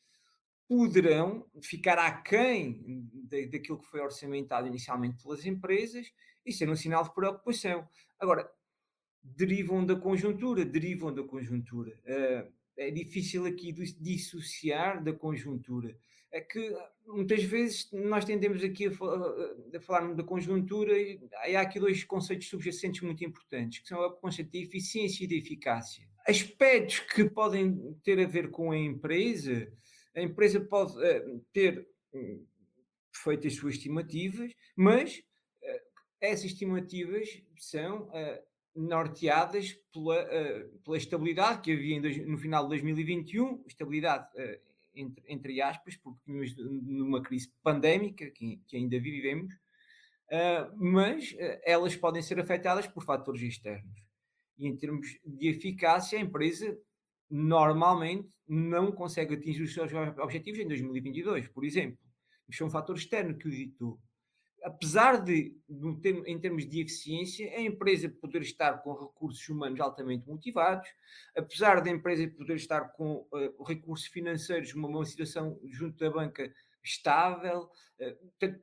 poderão 0.68 1.46
ficar 1.64 1.98
aquém 1.98 3.10
daquilo 3.52 3.80
que 3.80 3.88
foi 3.88 4.02
orçamentado 4.02 4.68
inicialmente 4.68 5.22
pelas 5.22 5.46
empresas 5.46 6.12
e 6.46 6.54
ser 6.54 6.70
um 6.70 6.76
sinal 6.76 7.04
de 7.04 7.14
preocupação. 7.14 7.88
Agora, 8.20 8.48
derivam 9.24 9.84
da 9.84 9.96
conjuntura, 9.96 10.64
derivam 10.64 11.14
da 11.14 11.24
conjuntura. 11.24 12.00
Uh, 12.06 12.54
é 12.78 12.92
difícil 12.92 13.46
aqui 13.46 13.72
dissociar 13.72 15.04
da 15.04 15.12
conjuntura 15.12 15.98
é 16.32 16.42
que 16.42 16.76
muitas 17.08 17.44
vezes 17.44 17.90
nós 17.92 18.24
tendemos 18.24 18.64
aqui 18.64 18.88
a, 18.88 18.92
a 19.78 19.82
falar 19.82 20.14
da 20.14 20.24
conjuntura 20.24 20.98
e 20.98 21.20
há 21.56 21.62
aqui 21.62 21.80
dois 21.80 22.04
conceitos 22.04 22.48
subjacentes 22.48 23.02
muito 23.02 23.24
importantes, 23.24 23.80
que 23.80 23.88
são 23.88 24.00
o 24.00 24.12
conceito 24.12 24.52
de 24.52 24.64
eficiência 24.64 25.24
e 25.24 25.28
de 25.28 25.38
eficácia. 25.38 26.08
Aspectos 26.28 27.00
que 27.00 27.28
podem 27.28 27.96
ter 28.04 28.20
a 28.20 28.28
ver 28.28 28.52
com 28.52 28.72
a 28.72 28.78
empresa, 28.78 29.72
a 30.16 30.22
empresa 30.22 30.60
pode 30.60 30.94
uh, 30.98 31.46
ter 31.52 31.88
um, 32.14 32.46
feito 33.12 33.48
as 33.48 33.56
suas 33.56 33.76
estimativas, 33.76 34.54
mas 34.76 35.18
uh, 35.18 35.80
essas 36.22 36.46
estimativas 36.46 37.42
são 37.58 38.04
uh, 38.10 38.50
norteadas 38.76 39.74
pela, 39.92 40.26
pela 40.86 40.96
estabilidade 40.96 41.62
que 41.62 41.72
havia 41.72 42.00
no 42.28 42.38
final 42.38 42.64
de 42.64 42.70
2021, 42.70 43.64
estabilidade 43.68 44.28
entre, 45.02 45.24
entre 45.28 45.62
aspas, 45.62 45.96
porque 45.98 46.20
tínhamos 46.26 46.56
numa 46.58 47.22
crise 47.22 47.52
pandémica 47.64 48.30
que, 48.32 48.62
que 48.68 48.78
ainda 48.78 49.00
vivemos, 49.00 49.54
uh, 49.54 50.76
mas 50.76 51.32
uh, 51.32 51.62
elas 51.64 51.96
podem 51.96 52.22
ser 52.22 52.40
afetadas 52.40 52.88
por 52.88 53.04
fatores 53.04 53.42
externos. 53.42 54.02
E 54.58 54.68
em 54.68 54.76
termos 54.76 55.08
de 55.26 55.48
eficácia, 55.48 56.20
a 56.20 56.22
empresa 56.22 56.78
normalmente 57.30 58.30
não 58.48 58.92
consegue 58.92 59.36
atingir 59.36 59.62
os 59.62 59.74
seus 59.74 59.92
objetivos 60.20 60.60
em 60.60 60.68
2022, 60.68 61.48
por 61.50 61.64
exemplo. 61.64 62.00
Isto 62.48 62.64
é 62.64 62.68
um 62.68 62.72
fator 62.72 62.96
externo 62.96 63.38
que 63.38 63.48
o 63.48 63.52
ditou 63.52 64.00
apesar 64.64 65.24
de, 65.24 65.56
em 66.26 66.40
termos 66.40 66.68
de 66.68 66.82
eficiência, 66.82 67.50
a 67.56 67.62
empresa 67.62 68.10
poder 68.10 68.42
estar 68.42 68.82
com 68.82 68.94
recursos 68.94 69.48
humanos 69.50 69.80
altamente 69.80 70.28
motivados, 70.28 70.88
apesar 71.36 71.82
da 71.82 71.90
empresa 71.90 72.28
poder 72.28 72.56
estar 72.56 72.90
com 72.94 73.28
uh, 73.32 73.64
recursos 73.64 74.08
financeiros, 74.08 74.74
uma, 74.74 74.88
uma 74.88 75.06
situação 75.06 75.60
junto 75.66 75.98
da 75.98 76.10
banca 76.10 76.52
estável, 76.84 77.70
uh, 78.00 78.60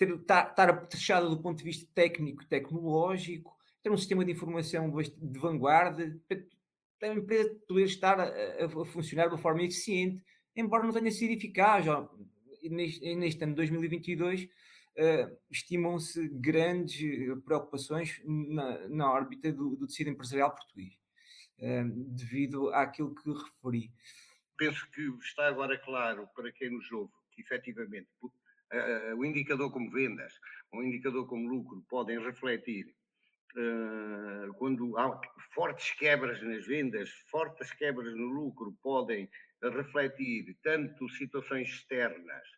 estar 0.00 0.70
apetrechada 0.70 1.28
do 1.28 1.40
ponto 1.40 1.58
de 1.58 1.64
vista 1.64 1.88
técnico 1.94 2.42
e 2.42 2.46
tecnológico, 2.46 3.56
ter 3.82 3.90
um 3.90 3.96
sistema 3.96 4.24
de 4.24 4.32
informação 4.32 4.90
de 4.90 5.38
vanguarda, 5.38 6.20
a 7.02 7.08
empresa 7.08 7.54
poder 7.66 7.84
estar 7.84 8.20
a, 8.20 8.64
a, 8.64 8.84
funcionar 8.86 9.26
de 9.26 9.34
uma 9.34 9.38
forma 9.38 9.62
eficiente, 9.62 10.22
embora 10.54 10.84
não 10.84 10.92
tenha 10.92 11.10
sido 11.10 11.32
eficaz. 11.32 11.86
Ó, 11.88 12.08
neste, 12.62 13.14
neste 13.16 13.42
ano 13.42 13.52
de 13.52 13.56
2022, 13.56 14.48
uh, 14.98 15.38
estimam-se 15.50 16.28
grandes 16.28 17.00
eh, 17.00 17.34
preocupações 17.44 18.20
na, 18.24 18.88
na 18.88 19.12
órbita 19.12 19.52
do, 19.52 19.76
do, 19.76 19.86
tecido 19.86 20.10
empresarial 20.10 20.54
português, 20.54 20.94
uh, 21.58 21.88
devido 22.14 22.72
àquilo 22.74 23.14
que 23.14 23.30
referi. 23.30 23.90
Penso 24.56 24.88
que 24.90 25.02
está 25.22 25.48
agora 25.48 25.78
claro 25.78 26.28
para 26.34 26.52
quem 26.52 26.70
nos 26.70 26.90
ouve 26.92 27.12
que 27.32 27.42
efetivamente 27.42 28.08
uh, 28.22 29.16
o 29.16 29.24
indicador 29.24 29.72
como 29.72 29.90
vendas, 29.90 30.32
o 30.72 30.82
indicador 30.82 31.26
como 31.26 31.48
lucro 31.48 31.84
podem 31.88 32.18
refletir 32.20 32.94
quando 34.56 34.96
há 34.96 35.20
fortes 35.54 35.90
quebras 35.98 36.42
nas 36.42 36.66
vendas, 36.66 37.10
fortes 37.30 37.70
quebras 37.74 38.14
no 38.16 38.24
lucro, 38.28 38.74
podem 38.82 39.28
refletir 39.62 40.56
tanto 40.62 41.06
situações 41.10 41.68
externas 41.68 42.48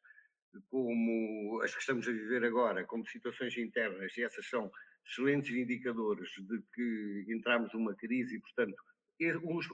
como 0.70 1.60
as 1.62 1.74
que 1.74 1.80
estamos 1.80 2.06
a 2.08 2.12
viver 2.12 2.44
agora, 2.44 2.84
como 2.84 3.06
situações 3.06 3.56
internas, 3.56 4.16
e 4.16 4.22
essas 4.22 4.48
são 4.48 4.70
excelentes 5.06 5.54
indicadores 5.54 6.30
de 6.30 6.62
que 6.72 7.24
entramos 7.28 7.72
numa 7.72 7.94
crise 7.94 8.36
e, 8.36 8.40
portanto, 8.40 8.76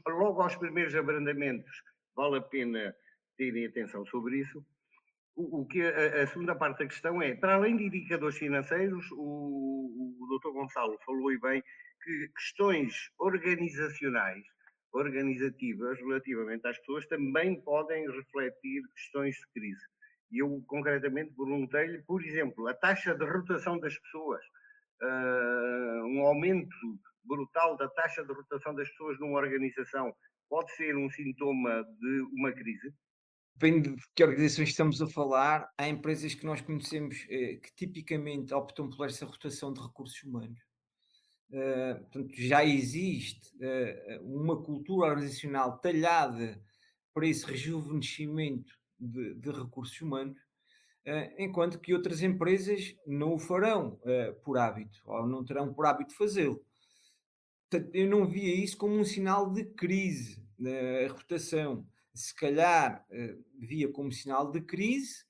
logo 0.08 0.42
aos 0.42 0.56
primeiros 0.56 0.94
abrandamentos 0.94 1.82
vale 2.14 2.38
a 2.38 2.42
pena 2.42 2.94
terem 3.37 3.66
atenção 3.66 4.04
sobre 4.06 4.38
isso. 4.40 4.64
O, 5.37 5.64
que 5.64 5.80
a, 5.80 6.22
a, 6.22 6.26
segunda 6.26 6.54
parte 6.54 6.80
da 6.80 6.87
questão 6.87 7.22
é, 7.22 7.34
para 7.34 7.54
além 7.54 7.76
de 7.76 7.84
indicadores 7.84 8.37
financeiros, 8.37 9.06
o, 9.12 10.16
o 10.20 10.38
Dr. 10.38 10.52
Gonçalo 10.52 10.99
falou 11.06 11.32
e 11.32 11.38
bem 11.38 11.62
que 12.02 12.28
questões 12.37 13.10
organizacionais, 13.18 14.44
organizativas 14.92 15.99
relativamente 15.99 16.66
às 16.66 16.78
pessoas 16.78 17.06
também 17.06 17.60
podem 17.62 18.10
refletir 18.10 18.82
questões 18.94 19.37
de 19.37 19.46
crise. 19.54 19.87
Eu 20.32 20.62
concretamente 20.66 21.32
perguntei-lhe, 21.34 22.02
por 22.02 22.22
exemplo, 22.25 22.68
a 22.68 22.75
taxa 22.75 23.14
de 23.14 23.25
rotação 23.25 23.78
das 23.78 23.96
pessoas, 23.99 24.42
uh, 25.02 26.06
um 26.06 26.26
aumento 26.26 26.76
brutal 27.25 27.76
da 27.76 27.88
taxa 27.88 28.25
de 28.25 28.32
rotação 28.32 28.75
das 28.75 28.88
pessoas 28.90 29.18
numa 29.18 29.38
organização 29.38 30.14
pode 30.49 30.75
ser 30.75 30.96
um 30.96 31.10
sintoma 31.10 31.84
de 31.84 32.20
uma 32.32 32.52
crise? 32.52 32.92
depende 33.60 33.94
de 33.94 34.02
que 34.14 34.25
organizações 34.25 34.70
estamos 34.70 35.02
a 35.02 35.06
falar. 35.06 35.70
Há 35.76 35.87
empresas 35.87 36.34
que 36.34 36.46
nós 36.46 36.62
conhecemos 36.62 37.18
que 37.18 37.75
tipicamente 37.76 38.54
optam 38.54 38.88
por 38.88 39.06
essa 39.06 39.26
rotação 39.26 39.70
de 39.70 39.80
recursos 39.80 40.22
humanos. 40.22 40.58
Uh, 41.50 42.00
portanto, 42.04 42.32
já 42.37 42.64
existe 42.64 43.52
uh, 43.56 44.25
uma 44.25 44.62
cultura 44.62 45.08
organizacional 45.08 45.78
talhada 45.80 46.62
para 47.12 47.26
esse 47.26 47.44
rejuvenescimento 47.44 48.72
de, 49.00 49.35
de 49.35 49.50
recursos 49.50 50.00
humanos, 50.00 50.38
uh, 51.07 51.35
enquanto 51.38 51.78
que 51.78 51.95
outras 51.95 52.23
empresas 52.23 52.95
não 53.07 53.35
o 53.35 53.38
farão 53.38 53.99
por 54.45 54.59
hábito, 54.59 55.00
ou 55.04 55.26
não 55.26 55.45
terão 55.45 55.73
por 55.73 55.87
hábito 55.87 56.14
fazê-lo. 56.14 56.62
Eu 57.92 58.09
não 58.09 58.26
via 58.26 58.54
isso 58.54 58.76
como 58.76 58.97
um 58.97 59.04
sinal 59.04 59.52
de 59.52 59.64
crise, 59.64 60.45
a 61.07 61.12
rotação. 61.12 61.87
Se 62.12 62.35
calhar 62.35 63.07
via 63.57 63.88
como 63.92 64.11
sinal 64.11 64.50
de 64.50 64.61
crise, 64.61 65.25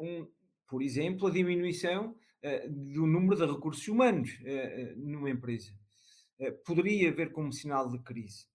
um, 0.00 0.26
por 0.68 0.82
exemplo, 0.82 1.28
a 1.28 1.30
diminuição 1.30 2.16
eh, 2.42 2.66
do 2.68 3.06
número 3.06 3.36
de 3.36 3.52
recursos 3.52 3.86
humanos 3.86 4.30
eh, 4.44 4.82
eh, 4.82 4.94
numa 4.96 5.28
empresa. 5.28 5.72
poderia 6.64 7.10
haver 7.10 7.32
como 7.32 7.52
sinal 7.52 7.90
de 7.90 7.98
crise. 7.98 8.46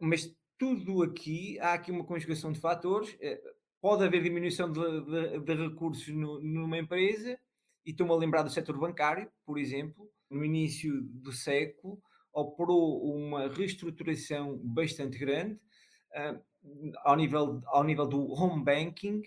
mas 0.00 0.30
tudo 0.58 1.02
aqui, 1.02 1.58
há 1.58 1.72
aqui 1.72 1.90
uma 1.90 2.04
conjugação 2.04 2.52
de 2.52 2.60
fatores. 2.60 3.16
Pode 3.84 4.02
haver 4.02 4.22
diminuição 4.22 4.72
de, 4.72 4.80
de, 4.80 5.40
de 5.40 5.54
recursos 5.68 6.08
no, 6.08 6.40
numa 6.40 6.78
empresa, 6.78 7.38
e 7.84 7.90
estou-me 7.90 8.14
a 8.14 8.16
lembrar 8.16 8.40
do 8.40 8.48
setor 8.48 8.78
bancário, 8.78 9.30
por 9.44 9.58
exemplo, 9.58 10.10
no 10.30 10.42
início 10.42 11.02
do 11.02 11.30
século, 11.30 12.00
operou 12.32 13.14
uma 13.14 13.46
reestruturação 13.46 14.58
bastante 14.64 15.18
grande 15.18 15.60
uh, 16.14 16.42
ao, 17.04 17.14
nível, 17.14 17.60
ao 17.66 17.84
nível 17.84 18.06
do 18.06 18.32
home 18.32 18.64
banking, 18.64 19.20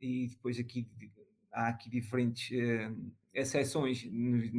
e 0.00 0.26
depois 0.26 0.58
aqui 0.58 0.88
há 1.52 1.68
aqui 1.68 1.88
diferentes 1.88 2.50
uh, 2.50 3.12
exceções 3.32 4.04
nos, 4.10 4.52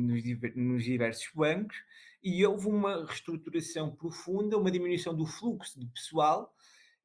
nos, 0.56 0.86
diversos 0.86 1.30
bancos, 1.36 1.76
e 2.24 2.46
houve 2.46 2.68
uma 2.68 3.06
reestruturação 3.06 3.94
profunda, 3.98 4.58
uma 4.58 4.72
diminuição 4.72 5.14
do 5.14 5.26
fluxo 5.26 5.78
de 5.78 5.88
pessoal, 5.88 6.56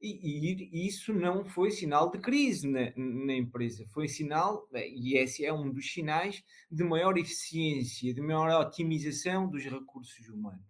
e, 0.00 0.68
e 0.72 0.86
isso 0.86 1.12
não 1.12 1.44
foi 1.44 1.70
sinal 1.70 2.10
de 2.10 2.18
crise 2.18 2.68
na, 2.68 2.92
na, 2.96 3.34
empresa, 3.34 3.86
foi 3.92 4.08
sinal, 4.08 4.68
e 4.74 5.16
esse 5.16 5.44
é 5.44 5.52
um 5.52 5.70
dos 5.70 5.92
sinais 5.92 6.42
de 6.70 6.84
maior 6.84 7.16
eficiência, 7.16 8.12
de 8.12 8.20
maior 8.20 8.60
otimização 8.60 9.48
dos 9.48 9.64
recursos 9.64 10.28
humanos. 10.28 10.64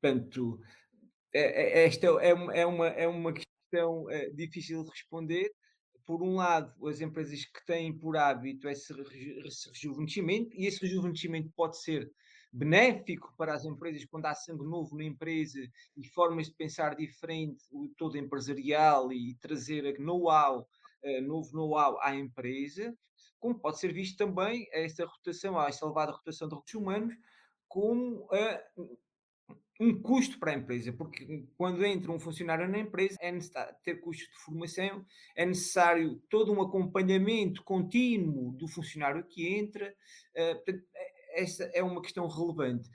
Portanto, 0.00 0.60
é, 1.32 1.82
é, 1.82 1.86
esta 1.86 2.06
é 2.06 2.34
uma, 2.34 2.54
é 2.54 2.66
uma, 2.66 2.88
é 2.88 3.08
uma 3.08 3.32
questão 3.32 4.10
é, 4.10 4.30
difícil 4.30 4.82
de 4.82 4.90
responder, 4.90 5.50
por 6.06 6.22
um 6.22 6.36
lado, 6.36 6.86
as 6.86 7.00
empresas 7.00 7.44
que 7.44 7.64
têm 7.66 7.96
por 7.96 8.16
hábito 8.16 8.68
esse 8.68 8.92
rejuvenescimento, 8.92 10.54
e 10.54 10.66
esse 10.66 10.80
rejuvenescimento 10.80 11.50
pode 11.56 11.80
ser 11.80 12.10
benéfico 12.54 13.34
para 13.36 13.52
as 13.52 13.64
empresas 13.64 14.04
quando 14.04 14.26
há 14.26 14.34
sangue 14.34 14.64
novo 14.64 14.96
na 14.96 15.04
empresa 15.04 15.58
e 15.96 16.06
formas 16.08 16.46
de 16.46 16.54
pensar 16.54 16.94
diferente, 16.94 17.64
o 17.72 17.88
todo 17.96 18.16
empresarial 18.16 19.12
e 19.12 19.34
trazer 19.40 19.98
know-how, 19.98 20.60
uh, 20.60 21.22
novo 21.22 21.52
know-how 21.52 22.00
à 22.00 22.14
empresa, 22.14 22.96
como 23.40 23.58
pode 23.58 23.80
ser 23.80 23.92
visto 23.92 24.16
também 24.16 24.68
essa 24.72 25.04
rotação, 25.04 25.60
essa 25.60 25.84
elevada 25.84 26.12
rotação 26.12 26.48
de 26.48 26.54
recursos 26.54 26.80
humanos, 26.80 27.14
como 27.66 28.26
uh, 28.26 28.98
um 29.80 30.00
custo 30.00 30.38
para 30.38 30.52
a 30.52 30.54
empresa, 30.54 30.92
porque 30.92 31.44
quando 31.56 31.84
entra 31.84 32.12
um 32.12 32.20
funcionário 32.20 32.68
na 32.68 32.78
empresa 32.78 33.18
é 33.20 33.32
necessário 33.32 33.74
ter 33.82 33.96
custos 33.96 34.28
de 34.28 34.44
formação, 34.44 35.04
é 35.34 35.44
necessário 35.44 36.22
todo 36.30 36.52
um 36.52 36.62
acompanhamento 36.62 37.64
contínuo 37.64 38.52
do 38.52 38.68
funcionário 38.68 39.24
que 39.24 39.48
entra. 39.56 39.92
Uh, 40.36 40.72
essa 41.34 41.64
é 41.74 41.82
uma 41.82 42.00
questão 42.00 42.26
relevante. 42.26 42.88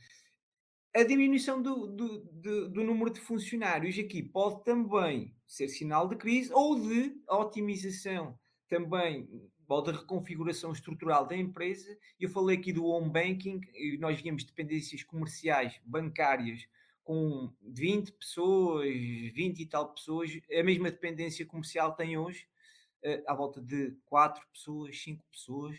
A 0.95 1.03
diminuição 1.03 1.61
do, 1.61 1.87
do, 1.87 2.19
do, 2.19 2.69
do, 2.69 2.83
número 2.83 3.11
de 3.11 3.19
funcionários 3.19 3.97
aqui 3.99 4.23
pode 4.23 4.63
também 4.63 5.35
ser 5.45 5.67
sinal 5.67 6.07
de 6.07 6.15
crise 6.15 6.51
ou 6.51 6.79
de 6.79 7.15
otimização 7.27 8.37
também 8.67 9.29
ou 9.67 9.83
da 9.83 9.91
reconfiguração 9.91 10.71
estrutural 10.71 11.27
da 11.27 11.37
empresa. 11.37 11.95
Eu 12.19 12.29
falei 12.29 12.57
aqui 12.57 12.73
do 12.73 12.85
home 12.85 13.11
banking, 13.11 13.61
nós 13.99 14.19
víamos 14.19 14.43
dependências 14.43 15.03
comerciais, 15.03 15.79
bancárias, 15.85 16.67
com 17.03 17.51
20 17.61 18.11
pessoas, 18.13 18.87
20 18.87 19.59
e 19.59 19.65
tal 19.65 19.93
pessoas, 19.93 20.31
a 20.51 20.63
mesma 20.63 20.91
dependência 20.91 21.45
comercial 21.45 21.95
tem 21.95 22.17
hoje, 22.17 22.47
uh, 23.03 23.23
à 23.27 23.33
volta 23.33 23.59
de 23.59 23.95
4 24.05 24.45
pessoas, 24.53 25.01
5 25.01 25.23
pessoas, 25.31 25.75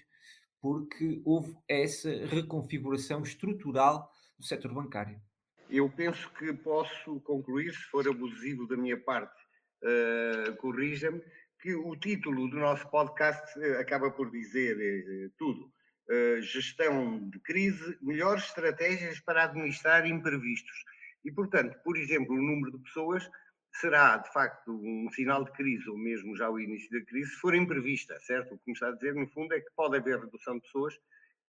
porque 0.61 1.23
houve 1.25 1.57
essa 1.68 2.11
reconfiguração 2.27 3.23
estrutural 3.23 4.11
do 4.38 4.44
setor 4.44 4.73
bancário. 4.73 5.20
Eu 5.68 5.88
penso 5.88 6.31
que 6.33 6.53
posso 6.53 7.20
concluir, 7.20 7.73
se 7.73 7.83
for 7.85 8.07
abusivo 8.09 8.66
da 8.66 8.77
minha 8.77 8.99
parte, 8.99 9.40
uh, 9.85 10.57
corrija-me, 10.57 11.23
que 11.61 11.75
o 11.75 11.94
título 11.96 12.49
do 12.49 12.57
nosso 12.57 12.88
podcast 12.90 13.59
eh, 13.61 13.79
acaba 13.79 14.11
por 14.11 14.31
dizer 14.31 14.77
uh, 14.77 15.33
tudo. 15.38 15.70
Uh, 16.09 16.40
gestão 16.42 17.29
de 17.29 17.38
crise, 17.40 17.96
melhores 18.01 18.44
estratégias 18.44 19.20
para 19.20 19.44
administrar 19.44 20.07
imprevistos. 20.07 20.85
E, 21.25 21.31
portanto, 21.31 21.79
por 21.85 21.96
exemplo, 21.96 22.35
o 22.35 22.42
número 22.42 22.79
de 22.79 22.83
pessoas 22.85 23.31
será, 23.72 24.16
de 24.18 24.33
facto, 24.33 24.72
um 24.72 25.09
sinal 25.11 25.44
de 25.44 25.52
crise, 25.52 25.88
ou 25.88 25.96
mesmo 25.96 26.37
já 26.37 26.50
o 26.50 26.59
início 26.59 26.90
da 26.90 27.04
crise, 27.04 27.30
se 27.30 27.37
for 27.37 27.54
imprevista, 27.54 28.18
certo? 28.20 28.54
O 28.54 28.59
que 28.59 28.64
me 28.66 28.72
está 28.72 28.88
a 28.88 28.92
dizer, 28.92 29.14
no 29.14 29.28
fundo, 29.28 29.54
é 29.54 29.61
que 29.61 29.70
pode 29.76 29.96
haver 29.96 30.18
redução 30.18 30.56
de 30.56 30.62
pessoas 30.62 30.98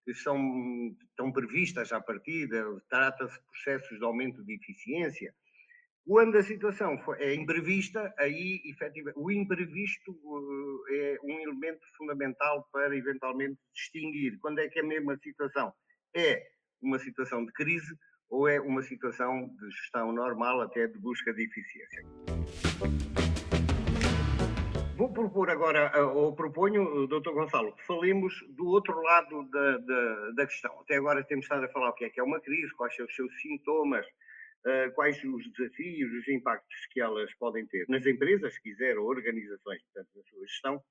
que 0.06 0.14
são, 0.14 0.96
estão 1.10 1.32
previstas 1.32 1.92
à 1.92 2.02
partida, 2.02 2.66
trata-se 2.90 3.36
de 3.36 3.46
processos 3.46 3.98
de 3.98 4.04
aumento 4.04 4.44
de 4.44 4.56
eficiência, 4.56 5.34
quando 6.06 6.38
a 6.38 6.44
situação 6.44 6.98
é 7.20 7.34
imprevista, 7.36 8.14
aí 8.18 8.62
efetivamente 8.66 9.18
o 9.18 9.32
imprevisto 9.32 10.86
eh, 10.90 11.14
é 11.14 11.20
um 11.24 11.40
elemento 11.40 11.86
fundamental 11.96 12.68
para 12.72 12.96
eventualmente 12.96 13.60
distinguir. 13.74 14.38
Quando 14.40 14.60
é 14.60 14.68
que 14.68 14.80
a 14.80 14.84
mesma 14.84 15.16
situação? 15.18 15.72
É 16.16 16.44
uma 16.82 16.98
situação 16.98 17.46
de 17.46 17.54
crise 17.54 17.96
ou 18.32 18.48
é 18.48 18.60
uma 18.62 18.82
situação 18.82 19.50
de 19.60 19.70
gestão 19.70 20.14
normal, 20.14 20.62
até 20.62 20.88
de 20.88 20.98
busca 20.98 21.34
de 21.34 21.44
eficiência. 21.44 22.04
Vou 24.96 25.12
propor 25.12 25.50
agora, 25.50 25.92
eh, 25.94 26.02
ou 26.02 26.34
proponho, 26.34 27.08
Dr. 27.08 27.32
Gonçalo, 27.32 27.76
que 27.76 27.86
falemos 27.86 28.34
do 28.52 28.68
outro 28.68 29.02
lado 29.02 29.44
da, 29.50 29.78
da, 29.80 30.32
da 30.32 30.46
questão. 30.46 30.80
Até 30.80 30.96
agora 30.96 31.24
temos 31.24 31.46
estado 31.46 31.66
a 31.66 31.70
falar 31.70 31.90
o 31.90 31.94
que 31.94 32.06
é 32.06 32.10
que 32.10 32.20
é 32.20 32.24
uma 32.24 32.40
crise, 32.40 32.74
quais 32.76 32.96
são 32.96 33.06
os 33.06 33.16
seus 33.16 33.42
sintomas, 33.42 34.06
uh, 34.06 34.94
quais 34.94 35.22
os 35.24 35.52
desafios, 35.52 36.14
os 36.14 36.28
impactos 36.30 36.86
que 36.92 37.02
elas 37.02 37.34
podem 37.36 37.66
ter 37.66 37.86
nas 37.90 38.06
empresas, 38.06 38.54
se 38.54 38.62
quiser, 38.62 38.98
ou 38.98 39.08
organizações, 39.08 39.82
portanto, 39.84 40.10
na 40.16 40.24
sua 40.24 40.48
gestão. 40.48 40.82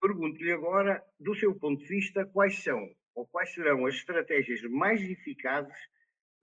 Pergunto-lhe 0.00 0.52
agora, 0.52 1.02
do 1.20 1.34
seu 1.34 1.54
ponto 1.54 1.80
de 1.82 1.88
vista, 1.88 2.26
quais 2.26 2.62
são 2.62 2.90
ou 3.14 3.26
quais 3.26 3.52
serão 3.52 3.86
as 3.86 3.94
estratégias 3.94 4.62
mais 4.62 5.00
eficazes 5.02 5.76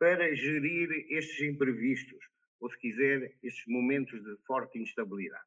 para 0.04 0.36
gerir 0.36 0.90
estes 1.10 1.40
imprevistos, 1.48 2.20
ou 2.60 2.70
se 2.70 2.78
quiser, 2.78 3.38
estes 3.42 3.64
momentos 3.68 4.22
de 4.22 4.36
forte 4.46 4.78
instabilidade? 4.78 5.46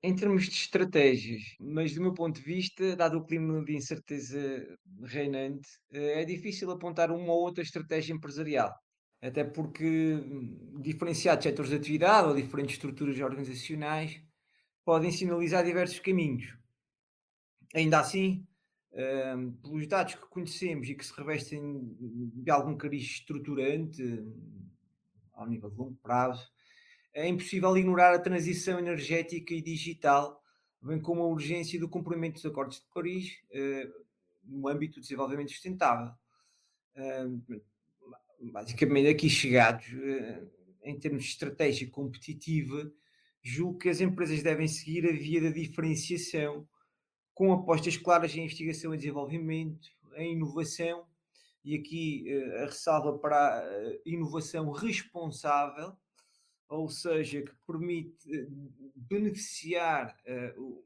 Em 0.00 0.14
termos 0.14 0.44
de 0.44 0.52
estratégias, 0.52 1.42
mas 1.60 1.92
do 1.92 2.02
meu 2.02 2.14
ponto 2.14 2.36
de 2.36 2.46
vista, 2.46 2.94
dado 2.94 3.18
o 3.18 3.26
clima 3.26 3.64
de 3.64 3.74
incerteza 3.74 4.78
reinante, 5.02 5.68
eh, 5.90 6.22
é 6.22 6.24
difícil 6.24 6.70
apontar 6.70 7.10
uma 7.10 7.32
ou 7.32 7.40
outra 7.40 7.64
estratégia 7.64 8.14
empresarial 8.14 8.72
até 9.20 9.42
porque 9.42 10.14
hum, 10.14 10.80
diferenciados 10.80 11.42
setores 11.42 11.70
de 11.70 11.76
atividade 11.76 12.28
ou 12.28 12.34
diferentes 12.36 12.76
estruturas 12.76 13.18
organizacionais 13.18 14.22
podem 14.84 15.10
sinalizar 15.10 15.64
diversos 15.64 15.98
caminhos. 15.98 16.56
Ainda 17.74 17.98
assim, 17.98 18.46
um, 18.94 19.52
pelos 19.52 19.86
dados 19.86 20.14
que 20.14 20.26
conhecemos 20.28 20.88
e 20.88 20.94
que 20.94 21.04
se 21.04 21.12
revestem 21.14 21.96
de 21.98 22.50
algum 22.50 22.76
cariz 22.76 23.02
estruturante 23.02 24.02
hum, 24.02 24.68
ao 25.32 25.46
nível 25.46 25.70
de 25.70 25.76
longo 25.76 25.96
prazo, 26.02 26.50
é 27.14 27.26
impossível 27.26 27.76
ignorar 27.76 28.14
a 28.14 28.18
transição 28.18 28.78
energética 28.78 29.54
e 29.54 29.62
digital, 29.62 30.42
bem 30.80 31.00
como 31.00 31.22
a 31.22 31.26
urgência 31.26 31.78
do 31.78 31.88
cumprimento 31.88 32.34
dos 32.34 32.46
acordos 32.46 32.80
de 32.80 32.86
Paris 32.92 33.38
uh, 33.50 34.04
no 34.44 34.68
âmbito 34.68 34.94
do 34.94 35.02
desenvolvimento 35.02 35.50
sustentável. 35.50 36.12
Uh, 36.96 37.62
basicamente 38.50 39.08
aqui 39.08 39.28
chegados, 39.28 39.86
eh, 39.92 40.42
em 40.82 40.98
termos 40.98 41.22
de 41.22 41.30
estratégia 41.30 41.88
competitiva, 41.88 42.90
julgo 43.42 43.78
que 43.78 43.88
as 43.88 44.00
empresas 44.00 44.42
devem 44.42 44.66
seguir 44.66 45.06
a 45.06 45.12
via 45.12 45.40
da 45.40 45.50
diferenciação, 45.50 46.66
com 47.42 47.52
apostas 47.52 47.96
claras 47.96 48.36
em 48.36 48.44
investigação 48.44 48.94
e 48.94 48.96
desenvolvimento, 48.96 49.90
em 50.14 50.34
inovação, 50.34 51.04
e 51.64 51.74
aqui 51.74 52.24
eh, 52.28 52.62
a 52.62 52.66
ressalva 52.66 53.18
para 53.18 53.36
a 53.36 53.98
inovação 54.06 54.70
responsável, 54.70 55.92
ou 56.68 56.88
seja, 56.88 57.42
que 57.42 57.52
permite 57.66 58.32
eh, 58.32 58.46
beneficiar 58.94 60.16
o, 60.56 60.84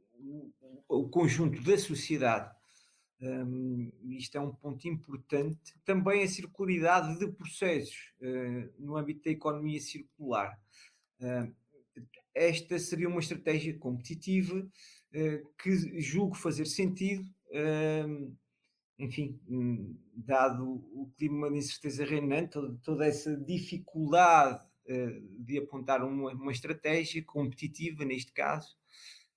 o, 0.89 1.07
conjunto 1.11 1.63
da 1.63 1.77
sociedade. 1.77 2.51
Um, 3.21 3.93
isto 4.13 4.39
é 4.39 4.41
um 4.41 4.55
ponto 4.55 4.89
importante. 4.89 5.79
Também 5.85 6.23
a 6.23 6.29
circularidade 6.29 7.19
de 7.19 7.29
processos 7.33 8.15
uh, 8.23 8.73
no 8.83 8.97
âmbito 8.97 9.25
da 9.25 9.31
economia 9.31 9.79
circular. 9.79 10.59
Uh, 11.21 11.55
esta 12.35 12.79
seria 12.79 13.09
uma 13.09 13.21
estratégia 13.21 13.77
competitiva 13.79 14.67
que 15.59 16.01
julgo 16.01 16.35
fazer 16.35 16.67
sentido, 16.67 17.25
enfim, 18.99 19.39
hum, 19.49 19.95
dado 20.15 20.65
o 20.95 21.13
clima 21.17 21.51
de 21.51 21.59
incerteza 21.59 22.05
reinante, 22.05 22.59
toda, 22.83 23.07
essa 23.07 23.37
dificuldade 23.37 24.63
eh, 24.87 25.21
de 25.39 25.59
apontar 25.59 26.03
uma, 26.03 26.53
estratégia 26.53 27.23
competitiva, 27.23 28.05
neste 28.05 28.33
caso, 28.33 28.77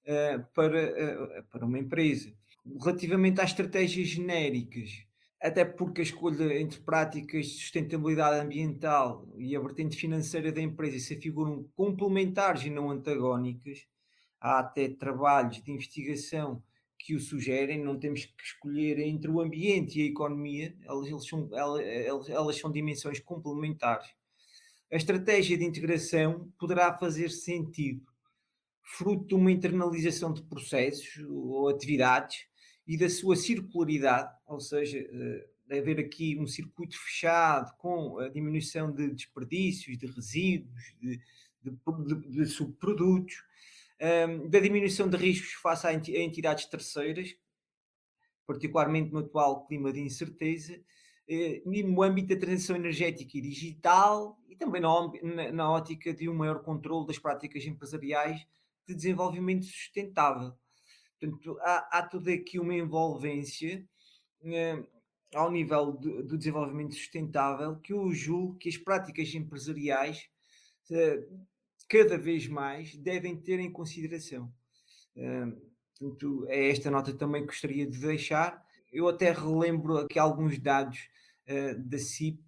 eh, 0.06 0.38
para, 0.54 0.80
eh, 0.80 1.44
para 1.52 1.66
uma 1.66 1.78
empresa. 1.78 2.34
Relativamente 2.82 3.42
às 3.42 3.50
estratégias 3.50 4.08
genéricas, 4.08 5.06
até 5.42 5.66
porque 5.66 6.02
a 6.02 6.04
escolha 6.04 6.60
entre 6.60 6.80
práticas 6.82 7.48
de 7.48 7.54
sustentabilidade 7.54 8.40
ambiental 8.40 9.28
e 9.38 9.56
a 9.56 9.60
vertente 9.60 9.98
financeira 9.98 10.52
da 10.52 10.62
empresa 10.62 11.00
se 11.00 11.20
figuram 11.20 11.64
complementares 11.76 12.64
e 12.64 12.70
não 12.70 12.92
antagónicas, 12.92 13.88
há 14.40 14.60
até 14.60 14.90
trabalhos 14.90 15.62
de 15.62 15.72
investigação 15.72 16.62
que 16.98 17.16
o 17.16 17.20
sugerem, 17.20 17.84
não 17.84 17.98
temos 17.98 18.26
que 18.26 18.44
escolher 18.44 19.00
entre 19.00 19.32
o 19.32 19.40
ambiente 19.40 20.00
e 20.00 20.04
a 20.04 20.06
economia, 20.08 20.76
elas, 20.84 21.26
são, 21.26 21.50
elas, 21.54 22.30
elas 22.30 22.58
são 22.58 22.72
dimensões 22.72 23.20
complementares. 23.20 24.08
A 24.92 24.98
estratégia 24.98 25.58
de 25.58 25.64
integração 25.64 26.52
poderá 26.60 26.98
fazer 26.98 27.30
sentido, 27.30 28.06
fruto 28.82 29.28
de 29.28 29.36
uma 29.36 29.52
internalização 29.52 30.34
de 30.34 30.42
processos 30.42 31.24
ou 31.30 31.70
atividades 31.70 32.48
e 32.88 32.98
da 32.98 33.08
sua 33.08 33.36
circularidade, 33.36 34.36
ou 34.48 34.60
seja, 34.60 34.98
eh, 34.98 35.48
de 35.68 35.78
haver 35.78 36.00
aqui 36.00 36.36
um 36.40 36.48
circuito 36.48 36.98
fechado 36.98 37.72
com 37.78 38.18
a 38.18 38.30
diminuição 38.30 38.92
de 38.92 39.12
desperdícios, 39.12 39.96
de 39.96 40.08
resíduos, 40.08 40.96
de, 41.00 41.22
de, 41.62 41.72
de, 41.72 42.30
de 42.30 42.46
subprodutos, 42.48 43.44
um, 44.02 44.50
da 44.50 44.60
diminuição 44.60 45.10
de 45.10 45.18
riscos 45.18 45.54
face 45.54 45.88
a 45.88 45.94
entidades 45.94 46.66
terceiras, 46.66 47.36
particularmente 48.48 49.12
no 49.12 49.20
atual 49.20 49.66
clima 49.66 49.92
de 49.92 50.00
incerteza, 50.00 50.80
eh, 51.28 51.62
no 51.66 52.02
âmbito 52.02 52.30
da 52.30 52.40
transição 52.40 52.76
energética 52.76 53.38
e 53.38 53.42
digital 53.42 54.40
e 54.48 54.56
também 54.56 54.82
na, 54.82 55.52
na 55.52 55.72
ótica 55.72 56.12
de 56.12 56.28
um 56.28 56.34
maior 56.34 56.64
controle 56.64 57.06
das 57.06 57.20
práticas 57.20 57.64
empresariais 57.66 58.48
de 58.88 58.96
desenvolvimento 58.96 59.66
sustentável. 59.66 60.54
Portanto, 61.20 61.60
há, 61.62 62.00
há 62.00 62.08
toda 62.08 62.34
aqui 62.34 62.58
uma 62.58 62.74
envolvência 62.74 63.86
eh, 64.44 64.84
ao 65.36 65.52
nível 65.52 65.92
do, 65.92 66.24
do, 66.24 66.38
desenvolvimento 66.38 66.96
sustentável 66.96 67.76
que 67.76 67.94
eu 67.94 68.12
julgo 68.12 68.58
que 68.58 68.70
as 68.70 68.78
práticas 68.78 69.32
empresariais 69.36 70.28
eh, 70.92 71.24
cada 71.90 72.18
vez 72.18 72.48
mais 72.48 72.96
devem 72.96 73.36
ter 73.36 73.60
em 73.60 73.72
consideração. 73.72 74.54
Portanto, 76.00 76.46
é 76.48 76.70
esta 76.70 76.90
nota 76.90 77.14
também 77.14 77.42
que 77.42 77.48
gostaria 77.48 77.86
de 77.86 78.00
deixar. 78.00 78.64
Eu 78.92 79.10
até 79.10 79.32
relembro 79.32 79.98
aqui 79.98 80.18
alguns 80.18 80.58
dados 80.58 80.98
uh, 81.48 81.78
da 81.78 82.00
CIP, 82.00 82.42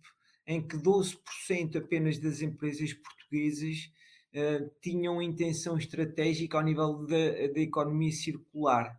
em 0.47 0.65
que 0.65 0.77
12% 0.77 1.75
apenas 1.75 2.17
das 2.17 2.41
empresas 2.41 2.93
portuguesas 2.93 3.91
uh, 4.33 4.71
tinham 4.81 5.21
intenção 5.21 5.77
estratégica 5.77 6.57
ao 6.57 6.63
nível 6.63 7.05
da, 7.05 7.47
da 7.53 7.59
economia 7.59 8.11
circular. 8.11 8.97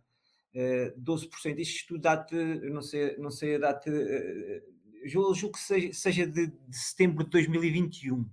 Uh, 0.53 1.01
12%. 1.01 1.57
Este 1.57 1.77
estudo 1.77 2.01
data, 2.01 2.35
não 2.35 2.81
sei, 2.83 3.17
não 3.17 3.31
sei 3.31 3.55
a 3.55 3.59
data, 3.59 3.89
uh, 3.89 5.09
julgo 5.09 5.51
que 5.51 5.59
seja, 5.59 5.93
seja 5.93 6.27
de, 6.27 6.47
de, 6.47 6.77
setembro 6.77 7.23
de 7.23 7.31
2021. 7.31 8.23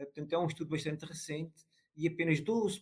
Uh, 0.00 0.04
portanto, 0.04 0.32
é 0.32 0.38
um 0.38 0.46
estudo 0.46 0.70
bastante 0.70 1.04
recente 1.04 1.66
e 1.96 2.08
apenas 2.08 2.40
12% 2.40 2.80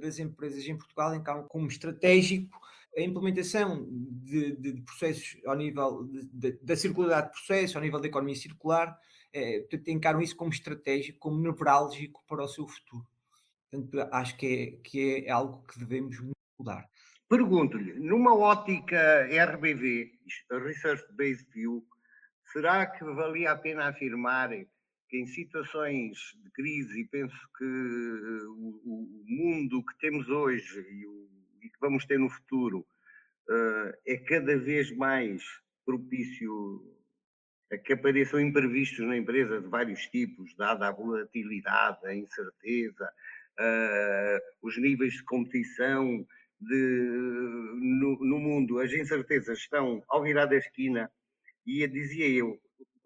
das 0.00 0.18
empresas 0.18 0.66
em 0.66 0.76
Portugal 0.76 1.14
encaram 1.14 1.46
como 1.46 1.66
estratégico 1.66 2.58
a 2.96 3.00
implementação 3.00 3.86
de, 3.90 4.56
de, 4.56 4.82
processos 4.82 5.36
ao 5.46 5.54
nível 5.56 6.08
de, 6.32 6.52
da 6.62 6.76
circularidade 6.76 7.28
de 7.28 7.32
processos, 7.32 7.76
ao 7.76 7.82
nível 7.82 8.00
da 8.00 8.08
economia 8.08 8.34
circular, 8.34 8.98
é, 9.32 9.66
encaram 9.86 10.20
isso 10.20 10.36
como 10.36 10.50
estratégico, 10.50 11.18
como 11.18 11.40
nevrálgico 11.40 12.24
para 12.26 12.42
o 12.42 12.48
seu 12.48 12.66
futuro. 12.66 13.06
Portanto, 13.70 14.08
acho 14.12 14.36
que 14.36 14.46
é, 14.46 14.82
que 14.82 15.26
é 15.26 15.30
algo 15.30 15.64
que 15.66 15.78
devemos 15.78 16.16
mudar. 16.58 16.88
Pergunto-lhe, 17.28 17.92
numa 17.94 18.34
ótica 18.34 19.28
RBV, 19.30 20.12
Research 20.50 21.04
Based 21.12 21.46
View, 21.52 21.86
será 22.52 22.86
que 22.86 23.04
valia 23.04 23.52
a 23.52 23.56
pena 23.56 23.88
afirmar 23.88 24.50
que 25.08 25.18
em 25.18 25.26
situações 25.26 26.18
de 26.42 26.50
crise, 26.50 27.00
e 27.00 27.04
penso 27.06 27.36
que 27.56 27.64
o, 27.64 28.80
o 28.84 29.24
mundo 29.26 29.84
que 29.84 29.98
temos 29.98 30.28
hoje 30.28 30.80
e 30.90 31.06
o 31.06 31.28
e 31.62 31.68
que 31.68 31.78
vamos 31.80 32.04
ter 32.06 32.18
no 32.18 32.28
futuro 32.28 32.86
uh, 33.48 33.92
é 34.06 34.16
cada 34.16 34.56
vez 34.58 34.94
mais 34.96 35.42
propício 35.84 36.94
a 37.70 37.76
que 37.76 37.92
apareçam 37.92 38.40
imprevistos 38.40 39.06
na 39.06 39.16
empresa 39.16 39.60
de 39.60 39.68
vários 39.68 40.06
tipos, 40.06 40.54
dada 40.56 40.88
a 40.88 40.92
volatilidade, 40.92 42.06
a 42.06 42.14
incerteza, 42.14 43.12
uh, 43.60 44.66
os 44.66 44.78
níveis 44.78 45.14
de 45.14 45.24
competição 45.24 46.26
de, 46.58 46.74
no, 47.80 48.18
no, 48.20 48.38
mundo, 48.38 48.80
as 48.80 48.92
incertezas 48.92 49.58
estão 49.58 50.02
ao 50.08 50.22
virar 50.22 50.46
da 50.46 50.56
esquina 50.56 51.10
e 51.66 51.86
dizia 51.86 52.26
eu, 52.28 52.58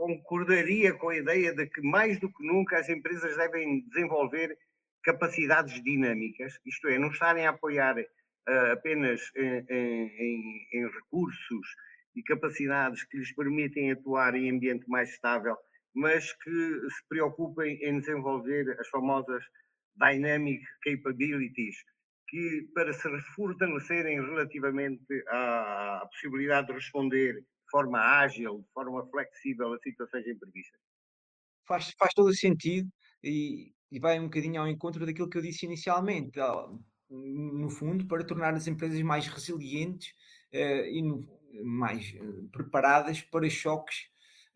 concordaria 0.03 0.93
com 0.95 1.11
a 1.11 1.17
ideia 1.17 1.55
de 1.55 1.65
que 1.67 1.81
mais 1.81 2.19
do 2.19 2.29
que 2.29 2.45
nunca 2.45 2.77
as 2.77 2.88
empresas 2.88 3.37
devem 3.37 3.87
desenvolver 3.88 4.59
capacidades 5.05 5.81
dinâmicas, 5.83 6.59
isto 6.67 6.88
é, 6.88 6.99
não 6.99 7.11
estarem 7.11 7.47
a 7.47 7.51
apoiar 7.51 7.97
uh, 7.97 8.73
apenas 8.73 9.21
em, 9.37 9.65
em, 9.71 10.69
em, 10.73 10.88
recursos 10.88 11.67
e 12.17 12.23
capacidades 12.23 13.05
que 13.05 13.17
lhes 13.17 13.33
permitem 13.35 13.93
atuar 13.93 14.35
em 14.35 14.51
ambiente 14.51 14.88
mais 14.88 15.11
estável, 15.11 15.57
mas 15.95 16.33
que 16.33 16.51
se 16.51 17.09
preocupem 17.09 17.79
em 17.83 18.01
desenvolver 18.01 18.77
as 18.81 18.88
famosas 18.88 19.45
dynamic 19.97 20.65
capabilities, 20.83 21.77
que 22.29 22.69
para 22.75 22.93
se 22.93 23.09
fortalecerem 23.37 24.21
relativamente 24.21 25.25
à, 25.29 26.01
à 26.03 26.07
possibilidade 26.07 26.69
de 26.69 26.73
responder 26.73 27.35
de 27.35 27.62
forma 27.72 27.98
ágil, 27.98 28.58
de 28.58 28.72
forma 28.72 29.04
flexível 29.06 29.72
a 29.72 29.78
situações 29.78 30.26
imprevistas. 30.26 30.80
Faz, 31.66 31.92
faz 31.98 32.12
todo 32.12 32.28
o 32.28 32.35
sentido 32.35 32.88
e, 33.24 33.72
e 33.90 33.98
vai 33.98 34.20
um 34.20 34.24
bocadinho 34.24 34.61
ao 34.61 34.68
encontro 34.68 35.06
daquilo 35.06 35.30
que 35.30 35.38
eu 35.38 35.42
disse 35.42 35.64
inicialmente 35.64 36.38
no 37.11 37.68
fundo, 37.70 38.06
para 38.06 38.24
tornar 38.24 38.54
as 38.54 38.66
empresas 38.66 39.00
mais 39.02 39.26
resilientes 39.26 40.14
uh, 40.52 40.87
e 40.87 41.02
no, 41.02 41.26
mais 41.62 42.14
uh, 42.14 42.48
preparadas 42.50 43.20
para 43.20 43.48
choques 43.50 44.06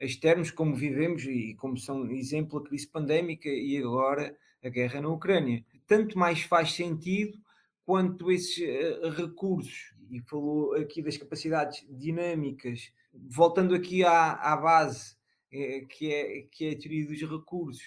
externos, 0.00 0.50
como 0.50 0.74
vivemos 0.74 1.24
e 1.24 1.54
como 1.54 1.76
são 1.76 2.10
exemplo 2.10 2.58
a 2.58 2.64
crise 2.64 2.86
pandémica 2.86 3.48
e 3.48 3.78
agora 3.78 4.36
a 4.62 4.68
guerra 4.68 5.00
na 5.00 5.08
Ucrânia. 5.08 5.64
Tanto 5.86 6.18
mais 6.18 6.42
faz 6.42 6.72
sentido 6.72 7.38
quanto 7.84 8.30
esses 8.30 8.58
uh, 8.58 9.10
recursos, 9.10 9.94
e 10.10 10.20
falou 10.22 10.74
aqui 10.74 11.02
das 11.02 11.16
capacidades 11.16 11.86
dinâmicas, 11.88 12.92
voltando 13.28 13.74
aqui 13.74 14.04
à, 14.04 14.32
à 14.32 14.56
base, 14.56 15.16
que, 15.50 16.12
é, 16.12 16.42
que 16.50 16.66
é 16.66 16.70
a 16.72 16.78
teoria 16.78 17.06
dos 17.06 17.20
recursos, 17.20 17.82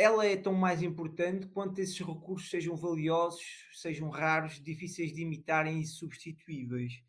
ela 0.00 0.24
é 0.24 0.34
tão 0.34 0.54
mais 0.54 0.82
importante 0.82 1.46
quanto 1.48 1.78
esses 1.78 1.98
recursos 1.98 2.48
sejam 2.48 2.74
valiosos, 2.74 3.68
sejam 3.74 4.08
raros, 4.08 4.62
difíceis 4.62 5.12
de 5.12 5.20
imitarem 5.20 5.78
e 5.78 5.86
substituíveis. 5.86 7.02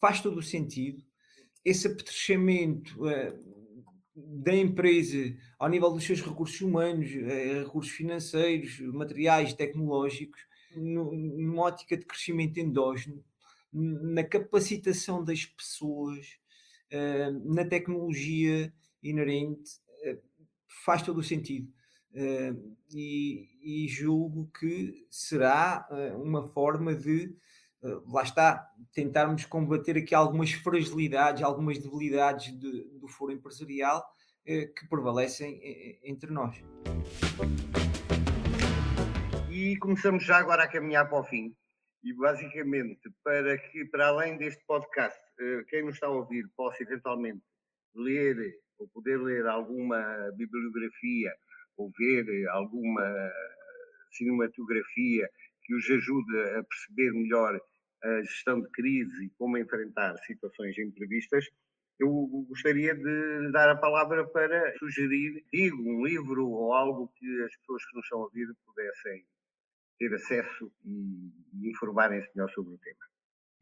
Faz 0.00 0.22
todo 0.22 0.38
o 0.38 0.42
sentido. 0.42 1.04
Esse 1.62 1.88
apetrechamento 1.88 2.98
uh, 3.04 3.38
da 4.14 4.56
empresa 4.56 5.36
ao 5.58 5.68
nível 5.68 5.90
dos 5.90 6.04
seus 6.04 6.22
recursos 6.22 6.58
humanos, 6.62 7.10
uh, 7.10 7.64
recursos 7.64 7.92
financeiros, 7.92 8.80
materiais, 8.80 9.52
tecnológicos, 9.52 10.40
no, 10.74 11.12
numa 11.12 11.64
ótica 11.64 11.98
de 11.98 12.06
crescimento 12.06 12.58
endógeno, 12.58 13.22
na 13.70 14.24
capacitação 14.24 15.22
das 15.22 15.44
pessoas, 15.44 16.38
uh, 16.92 17.54
na 17.54 17.64
tecnologia 17.64 18.72
inerente, 19.02 19.70
faz 20.84 21.02
todo 21.02 21.18
o 21.18 21.24
sentido 21.24 21.72
Uh, 22.10 22.74
e, 22.90 23.84
e, 23.84 23.86
julgo 23.86 24.50
que 24.58 25.06
será 25.10 25.86
uma 26.16 26.42
forma 26.42 26.94
de, 26.94 27.36
lá 28.06 28.22
está, 28.22 28.66
tentarmos 28.94 29.44
combater 29.44 29.98
aqui 29.98 30.14
algumas 30.14 30.50
fragilidades, 30.50 31.42
algumas 31.42 31.78
debilidades 31.78 32.58
de, 32.58 32.84
do 32.98 33.06
foro 33.06 33.30
empresarial 33.30 34.02
que 34.42 34.88
prevalecem 34.88 35.60
entre 36.02 36.32
nós. 36.32 36.56
e 39.50 39.76
começamos 39.76 40.24
já 40.24 40.38
agora 40.38 40.62
a 40.62 40.68
caminhar 40.68 41.08
para 41.08 41.20
o 41.20 41.24
fim. 41.24 41.54
E 42.08 42.12
basicamente, 42.14 43.12
para 43.22 43.58
que, 43.58 43.84
para 43.84 44.06
além 44.06 44.38
deste 44.38 44.64
podcast, 44.64 45.20
eh, 45.38 45.62
quem 45.68 45.84
nos 45.84 45.96
está 45.96 46.06
a 46.06 46.10
ouvir 46.10 46.48
possa 46.56 46.82
eventualmente 46.82 47.42
ler 47.94 48.34
ou 48.78 48.88
poder 48.88 49.18
ler 49.18 49.46
alguma 49.46 50.32
bibliografia 50.34 51.34
ou 51.76 51.92
ver 51.98 52.48
alguma 52.48 53.30
cinematografia 54.10 55.28
que 55.62 55.74
os 55.74 55.84
ajude 55.90 56.40
a 56.56 56.64
perceber 56.64 57.12
melhor 57.12 57.60
a 58.02 58.22
gestão 58.22 58.62
de 58.62 58.70
crise 58.70 59.26
e 59.26 59.30
como 59.36 59.58
enfrentar 59.58 60.16
situações 60.24 60.78
imprevistas, 60.78 61.44
eu 62.00 62.10
gostaria 62.48 62.94
de 62.94 63.52
dar 63.52 63.68
a 63.68 63.76
palavra 63.76 64.26
para 64.26 64.74
sugerir, 64.78 65.44
digo, 65.52 65.76
um 65.82 66.06
livro 66.06 66.48
ou 66.48 66.72
algo 66.72 67.12
que 67.18 67.42
as 67.42 67.54
pessoas 67.58 67.84
que 67.84 67.96
nos 67.96 68.06
estão 68.06 68.20
a 68.20 68.22
ouvir 68.22 68.48
pudessem 68.64 69.26
ter 69.98 70.14
acesso 70.14 70.72
e, 70.84 71.30
e 71.60 71.70
informarem-se 71.70 72.28
melhor 72.34 72.50
sobre 72.52 72.74
o 72.74 72.78
tema. 72.78 72.98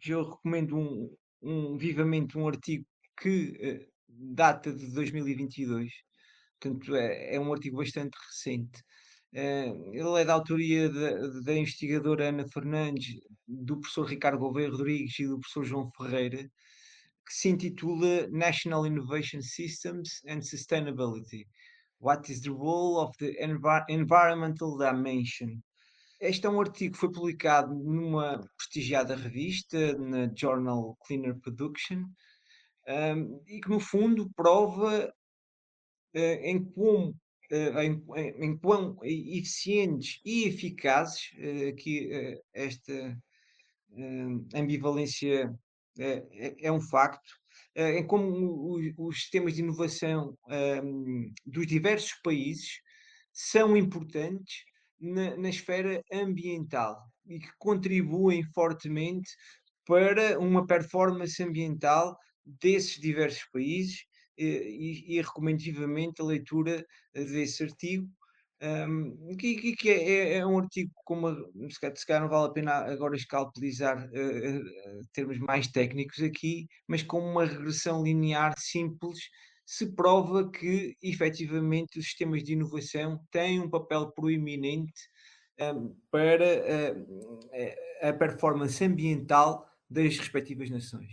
Eu 0.06 0.30
recomendo 0.30 0.76
um, 0.76 1.16
um, 1.42 1.76
vivamente 1.76 2.36
um 2.36 2.46
artigo 2.46 2.86
que 3.20 3.52
uh, 3.80 3.92
data 4.08 4.72
de 4.72 4.92
2022, 4.92 5.90
portanto 6.60 6.94
é, 6.94 7.36
é 7.36 7.40
um 7.40 7.52
artigo 7.52 7.78
bastante 7.78 8.16
recente. 8.28 8.80
Uh, 9.32 9.92
ele 9.92 10.20
é 10.20 10.24
da 10.24 10.34
autoria 10.34 10.88
da, 10.88 11.40
da 11.42 11.54
investigadora 11.54 12.28
Ana 12.28 12.46
Fernandes, 12.48 13.20
do 13.46 13.80
professor 13.80 14.04
Ricardo 14.04 14.38
Gouveia 14.38 14.70
Rodrigues 14.70 15.18
e 15.18 15.26
do 15.26 15.40
professor 15.40 15.64
João 15.64 15.90
Ferreira, 15.96 16.42
que 17.26 17.34
se 17.34 17.48
intitula 17.48 18.28
National 18.28 18.86
Innovation 18.86 19.40
Systems 19.42 20.22
and 20.28 20.40
Sustainability. 20.40 21.46
What 21.98 22.30
is 22.30 22.42
the 22.42 22.50
role 22.50 22.98
of 23.00 23.16
the 23.18 23.34
env 23.42 23.64
environmental 23.88 24.76
dimension? 24.76 25.62
Este 26.18 26.46
é 26.46 26.50
um 26.50 26.60
artigo 26.60 26.94
que 26.94 27.00
foi 27.00 27.12
publicado 27.12 27.74
numa 27.74 28.40
prestigiada 28.56 29.14
revista, 29.14 29.96
na 29.98 30.32
Journal 30.34 30.96
Cleaner 31.06 31.38
Production, 31.38 32.04
um, 32.88 33.42
e 33.46 33.60
que 33.60 33.68
no 33.68 33.78
fundo 33.78 34.30
prova 34.34 35.12
uh, 36.14 36.18
em 36.18 36.64
como 36.64 37.10
uh, 37.10 37.80
em, 37.80 38.02
em, 38.16 38.56
quão 38.56 38.98
eficientes 39.02 40.18
e 40.24 40.44
eficazes 40.44 41.32
uh, 41.34 41.76
que 41.76 42.40
esta 42.54 43.18
ambivalência 44.54 45.54
é, 45.98 46.66
é, 46.66 46.72
um 46.72 46.80
facto, 46.80 47.30
em 47.74 48.06
como 48.06 48.78
os 48.98 49.16
sistemas 49.20 49.54
de 49.54 49.62
inovação 49.62 50.36
um, 50.82 51.32
dos 51.46 51.66
diversos 51.66 52.12
países 52.22 52.82
são 53.32 53.74
importantes 53.74 54.64
na, 55.00 55.36
na 55.36 55.48
esfera 55.48 56.02
ambiental 56.12 56.96
e 57.26 57.38
que 57.38 57.50
contribuem 57.58 58.42
fortemente 58.54 59.30
para 59.86 60.38
uma 60.38 60.66
performance 60.66 61.42
ambiental 61.42 62.16
desses 62.44 63.00
diversos 63.00 63.44
países 63.52 64.04
eh, 64.38 64.68
e, 64.68 65.16
e 65.16 65.20
recomendo 65.20 65.60
vivamente 65.60 66.20
a 66.20 66.24
leitura 66.24 66.84
desse 67.14 67.62
artigo 67.62 68.08
um, 68.62 69.36
que, 69.36 69.76
que 69.76 69.90
é, 69.90 70.08
é, 70.08 70.38
é, 70.38 70.46
um 70.46 70.58
artigo 70.58 70.90
com 71.04 71.18
uma. 71.18 71.36
Se 71.68 72.06
calhar 72.06 72.22
não 72.22 72.28
vale 72.28 72.48
a 72.48 72.52
pena 72.52 72.72
agora 72.90 73.14
escalpelizar 73.14 74.08
uh, 74.08 75.06
termos 75.12 75.38
mais 75.38 75.66
técnicos 75.68 76.22
aqui, 76.22 76.66
mas 76.88 77.02
com 77.02 77.18
uma 77.18 77.44
regressão 77.44 78.02
linear 78.02 78.54
simples, 78.58 79.18
se 79.66 79.92
prova 79.94 80.48
que 80.48 80.96
efetivamente 81.02 81.98
os 81.98 82.04
sistemas 82.04 82.44
de 82.44 82.52
inovação 82.52 83.20
têm 83.32 83.60
um 83.60 83.68
papel 83.68 84.12
proeminente 84.12 85.10
um, 85.60 85.94
para 86.08 86.44
uh, 86.44 88.08
a 88.08 88.12
performance 88.12 88.82
ambiental 88.84 89.68
das 89.90 90.16
respectivas 90.16 90.70
nações. 90.70 91.10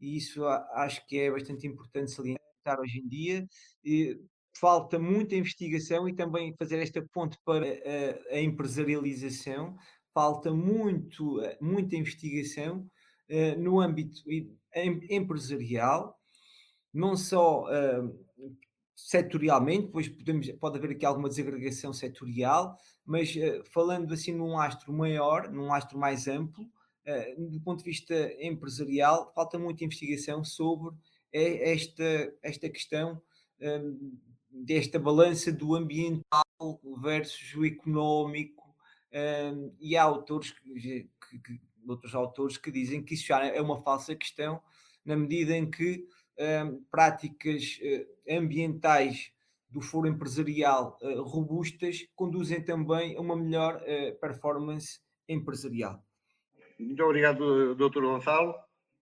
E 0.00 0.18
isso 0.18 0.44
acho 0.46 1.04
que 1.06 1.18
é 1.18 1.30
bastante 1.30 1.66
importante 1.66 2.10
salientar 2.10 2.78
hoje 2.78 2.98
em 2.98 3.08
dia. 3.08 3.48
E, 3.82 4.20
falta 4.58 4.98
muita 4.98 5.36
investigação 5.36 6.08
e 6.08 6.14
também 6.14 6.54
fazer 6.56 6.78
esta 6.80 7.00
ponte 7.12 7.38
para 7.44 7.66
a, 7.66 8.34
a 8.34 8.40
empresarialização. 8.40 9.76
Falta 10.12 10.52
muito, 10.52 11.40
eh, 11.42 11.56
muita 11.60 11.94
investigação 11.94 12.78
uh, 13.30 13.58
no 13.60 13.80
âmbito 13.80 14.20
empresarial, 15.08 16.17
não 16.92 17.16
só 17.16 17.64
uh, 17.64 18.18
setorialmente, 18.94 19.88
pois 19.88 20.08
podemos, 20.08 20.50
pode 20.52 20.78
haver 20.78 20.90
aqui 20.92 21.06
alguma 21.06 21.28
desagregação 21.28 21.92
setorial, 21.92 22.76
mas 23.04 23.34
uh, 23.36 23.64
falando 23.72 24.12
assim 24.12 24.32
num 24.32 24.58
astro 24.58 24.92
maior, 24.92 25.50
num 25.50 25.72
astro 25.72 25.98
mais 25.98 26.26
amplo, 26.28 26.68
do 27.38 27.58
ponto 27.62 27.78
de 27.78 27.88
vista 27.88 28.14
empresarial, 28.38 29.32
falta 29.34 29.58
muita 29.58 29.82
investigação 29.82 30.44
sobre 30.44 30.94
esta, 31.32 32.04
esta 32.42 32.68
questão 32.68 33.22
desta 34.50 34.98
balança 34.98 35.50
do 35.50 35.74
ambiental 35.74 36.44
versus 37.00 37.54
o 37.54 37.64
económico, 37.64 38.68
um, 39.12 39.74
e 39.80 39.96
há 39.96 40.02
autores, 40.02 40.50
que, 40.50 41.08
que, 41.42 41.60
outros 41.86 42.14
autores 42.14 42.58
que 42.58 42.70
dizem 42.70 43.02
que 43.02 43.14
isso 43.14 43.26
já 43.26 43.44
é 43.44 43.60
uma 43.60 43.80
falsa 43.82 44.14
questão, 44.14 44.60
na 45.04 45.16
medida 45.16 45.56
em 45.56 45.70
que 45.70 46.06
um, 46.38 46.84
práticas 46.90 47.78
uh, 47.82 48.34
ambientais 48.36 49.32
do 49.68 49.80
foro 49.80 50.08
empresarial 50.08 50.98
uh, 51.02 51.22
robustas 51.22 52.06
conduzem 52.14 52.62
também 52.62 53.16
a 53.16 53.20
uma 53.20 53.36
melhor 53.36 53.76
uh, 53.82 54.18
performance 54.20 55.00
empresarial. 55.28 56.02
Muito 56.78 57.02
obrigado, 57.02 57.74
Dr. 57.74 58.00
Gonçalo. 58.02 58.54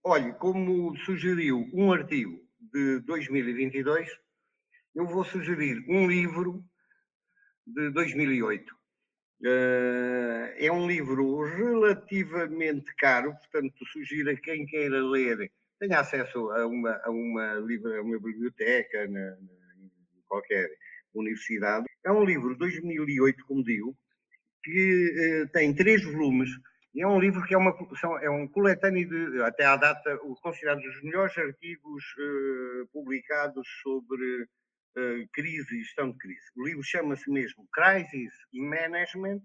Olhe, 0.02 0.32
como 0.34 0.96
sugeriu 0.98 1.68
um 1.72 1.92
artigo 1.92 2.40
de 2.72 3.00
2022, 3.00 4.08
eu 4.94 5.06
vou 5.06 5.24
sugerir 5.24 5.84
um 5.88 6.06
livro 6.08 6.64
de 7.66 7.90
2008. 7.90 8.72
Uh, 8.72 8.76
eh, 9.44 10.66
é 10.66 10.72
um 10.72 10.86
livro 10.86 11.44
relativamente 11.44 12.94
caro, 12.96 13.34
portanto, 13.34 13.84
sugiro 13.92 14.30
a 14.30 14.36
quem 14.36 14.64
queira 14.64 15.02
ler, 15.02 15.52
tenha 15.78 16.00
acesso 16.00 16.50
a 16.50 16.66
uma, 16.66 17.00
a 17.04 17.10
uma, 17.10 17.52
a 17.54 18.02
uma 18.02 18.18
biblioteca, 18.20 19.06
na, 19.08 19.20
na, 19.20 19.76
em 20.16 20.22
qualquer 20.26 20.68
universidade. 21.14 21.86
É 22.04 22.10
um 22.10 22.24
livro 22.24 22.52
de 22.52 22.58
2008, 22.58 23.44
como 23.46 23.64
digo, 23.64 23.96
que 24.62 25.42
uh, 25.44 25.48
tem 25.52 25.74
três 25.74 26.02
volumes. 26.02 26.50
É 26.98 27.06
um 27.06 27.20
livro 27.20 27.42
que 27.44 27.54
é, 27.54 27.58
uma, 27.58 27.76
são, 28.00 28.18
é 28.18 28.30
um 28.30 28.48
coletâneo 28.48 29.06
de, 29.08 29.42
até 29.42 29.64
à 29.64 29.76
data, 29.76 30.18
considerados 30.42 30.84
os 30.84 31.02
melhores 31.02 31.36
artigos 31.36 32.04
uh, 32.18 32.86
publicados 32.92 33.66
sobre 33.82 34.42
uh, 34.42 35.28
crise 35.32 35.76
e 35.76 35.82
gestão 35.82 36.10
de 36.10 36.18
crise. 36.18 36.46
O 36.56 36.64
livro 36.64 36.82
chama-se 36.82 37.30
mesmo 37.30 37.68
Crisis 37.72 38.32
Management, 38.54 39.40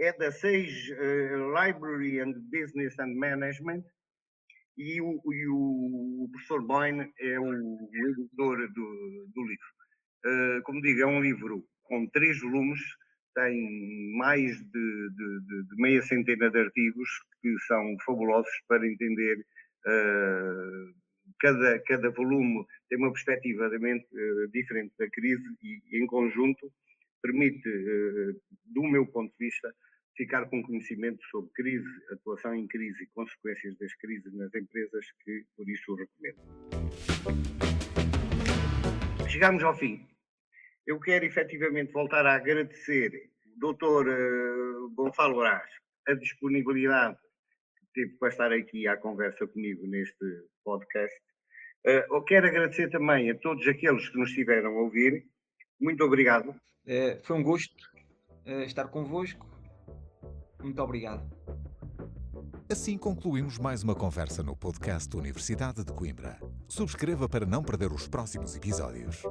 é 0.00 0.12
da 0.14 0.32
Sage 0.32 0.92
Library 1.54 2.18
and 2.18 2.32
Business 2.50 2.98
and 2.98 3.14
Management, 3.14 3.84
e 4.76 5.00
o, 5.00 5.20
e 5.32 5.48
o, 5.48 6.28
professor 6.32 6.62
Boyne 6.66 7.12
é 7.18 7.38
o, 7.38 7.90
editor 7.92 8.72
do, 8.72 9.26
do 9.34 9.42
livro. 9.42 9.66
Uh, 10.24 10.62
como 10.64 10.80
digo, 10.80 11.00
é 11.00 11.06
um 11.06 11.20
livro 11.20 11.64
com 11.84 12.06
três 12.08 12.40
volumes, 12.40 12.80
tem 13.34 14.16
mais 14.16 14.56
de, 14.56 15.10
de, 15.10 15.40
de, 15.40 15.68
de, 15.68 15.76
meia 15.76 16.02
centena 16.02 16.50
de 16.50 16.58
artigos 16.58 17.08
que 17.40 17.58
são 17.66 17.96
fabulosos 18.04 18.52
para 18.68 18.86
entender 18.86 19.38
uh, 19.86 20.94
cada, 21.40 21.78
cada 21.80 22.10
volume 22.10 22.64
tem 22.88 22.98
uma 22.98 23.12
perspectiva 23.12 23.68
uh, 23.68 24.48
diferente 24.52 24.94
da 24.98 25.08
crise 25.10 25.44
e, 25.62 26.02
em 26.02 26.06
conjunto, 26.06 26.72
permite, 27.22 27.68
do 28.66 28.82
meu 28.82 29.06
ponto 29.06 29.30
de 29.30 29.46
vista, 29.46 29.72
ficar 30.16 30.46
com 30.48 30.62
conhecimento 30.62 31.22
sobre 31.30 31.50
crise, 31.52 31.88
atuação 32.12 32.54
em 32.54 32.66
crise 32.66 33.04
e 33.04 33.06
consequências 33.08 33.76
das 33.78 33.94
crises 33.94 34.32
nas 34.34 34.54
empresas, 34.54 35.06
que 35.24 35.44
por 35.56 35.68
isso 35.68 35.92
o 35.92 35.96
recomendo. 35.96 36.38
Chegamos 39.28 39.62
ao 39.62 39.76
fim. 39.76 40.06
Eu 40.86 41.00
quero 41.00 41.24
efetivamente 41.24 41.92
voltar 41.92 42.26
a 42.26 42.34
agradecer 42.34 43.30
ao 43.62 43.72
Dr. 43.74 44.08
Uh, 44.08 44.90
Gonçalo 44.94 45.38
Brás 45.38 45.70
a 46.08 46.14
disponibilidade 46.14 47.16
que 47.78 47.86
teve 47.94 48.18
para 48.18 48.28
estar 48.28 48.52
aqui 48.52 48.88
à 48.88 48.96
conversa 48.96 49.46
comigo 49.46 49.86
neste 49.86 50.24
podcast 50.64 51.22
Uh, 51.84 52.22
quero 52.22 52.46
agradecer 52.46 52.88
também 52.90 53.28
a 53.30 53.34
todos 53.34 53.66
aqueles 53.66 54.08
que 54.08 54.16
nos 54.16 54.28
estiveram 54.28 54.70
a 54.70 54.82
ouvir. 54.82 55.26
Muito 55.80 56.04
obrigado. 56.04 56.50
Uh, 56.86 57.20
foi 57.24 57.36
um 57.36 57.42
gosto 57.42 57.90
estar 58.66 58.86
convosco. 58.88 59.51
Muito 60.62 60.80
obrigado. 60.82 61.22
Assim 62.70 62.96
concluímos 62.96 63.58
mais 63.58 63.82
uma 63.82 63.94
conversa 63.94 64.42
no 64.42 64.56
podcast 64.56 65.14
Universidade 65.16 65.84
de 65.84 65.92
Coimbra. 65.92 66.38
Subscreva 66.68 67.28
para 67.28 67.44
não 67.44 67.62
perder 67.62 67.92
os 67.92 68.08
próximos 68.08 68.56
episódios. 68.56 69.22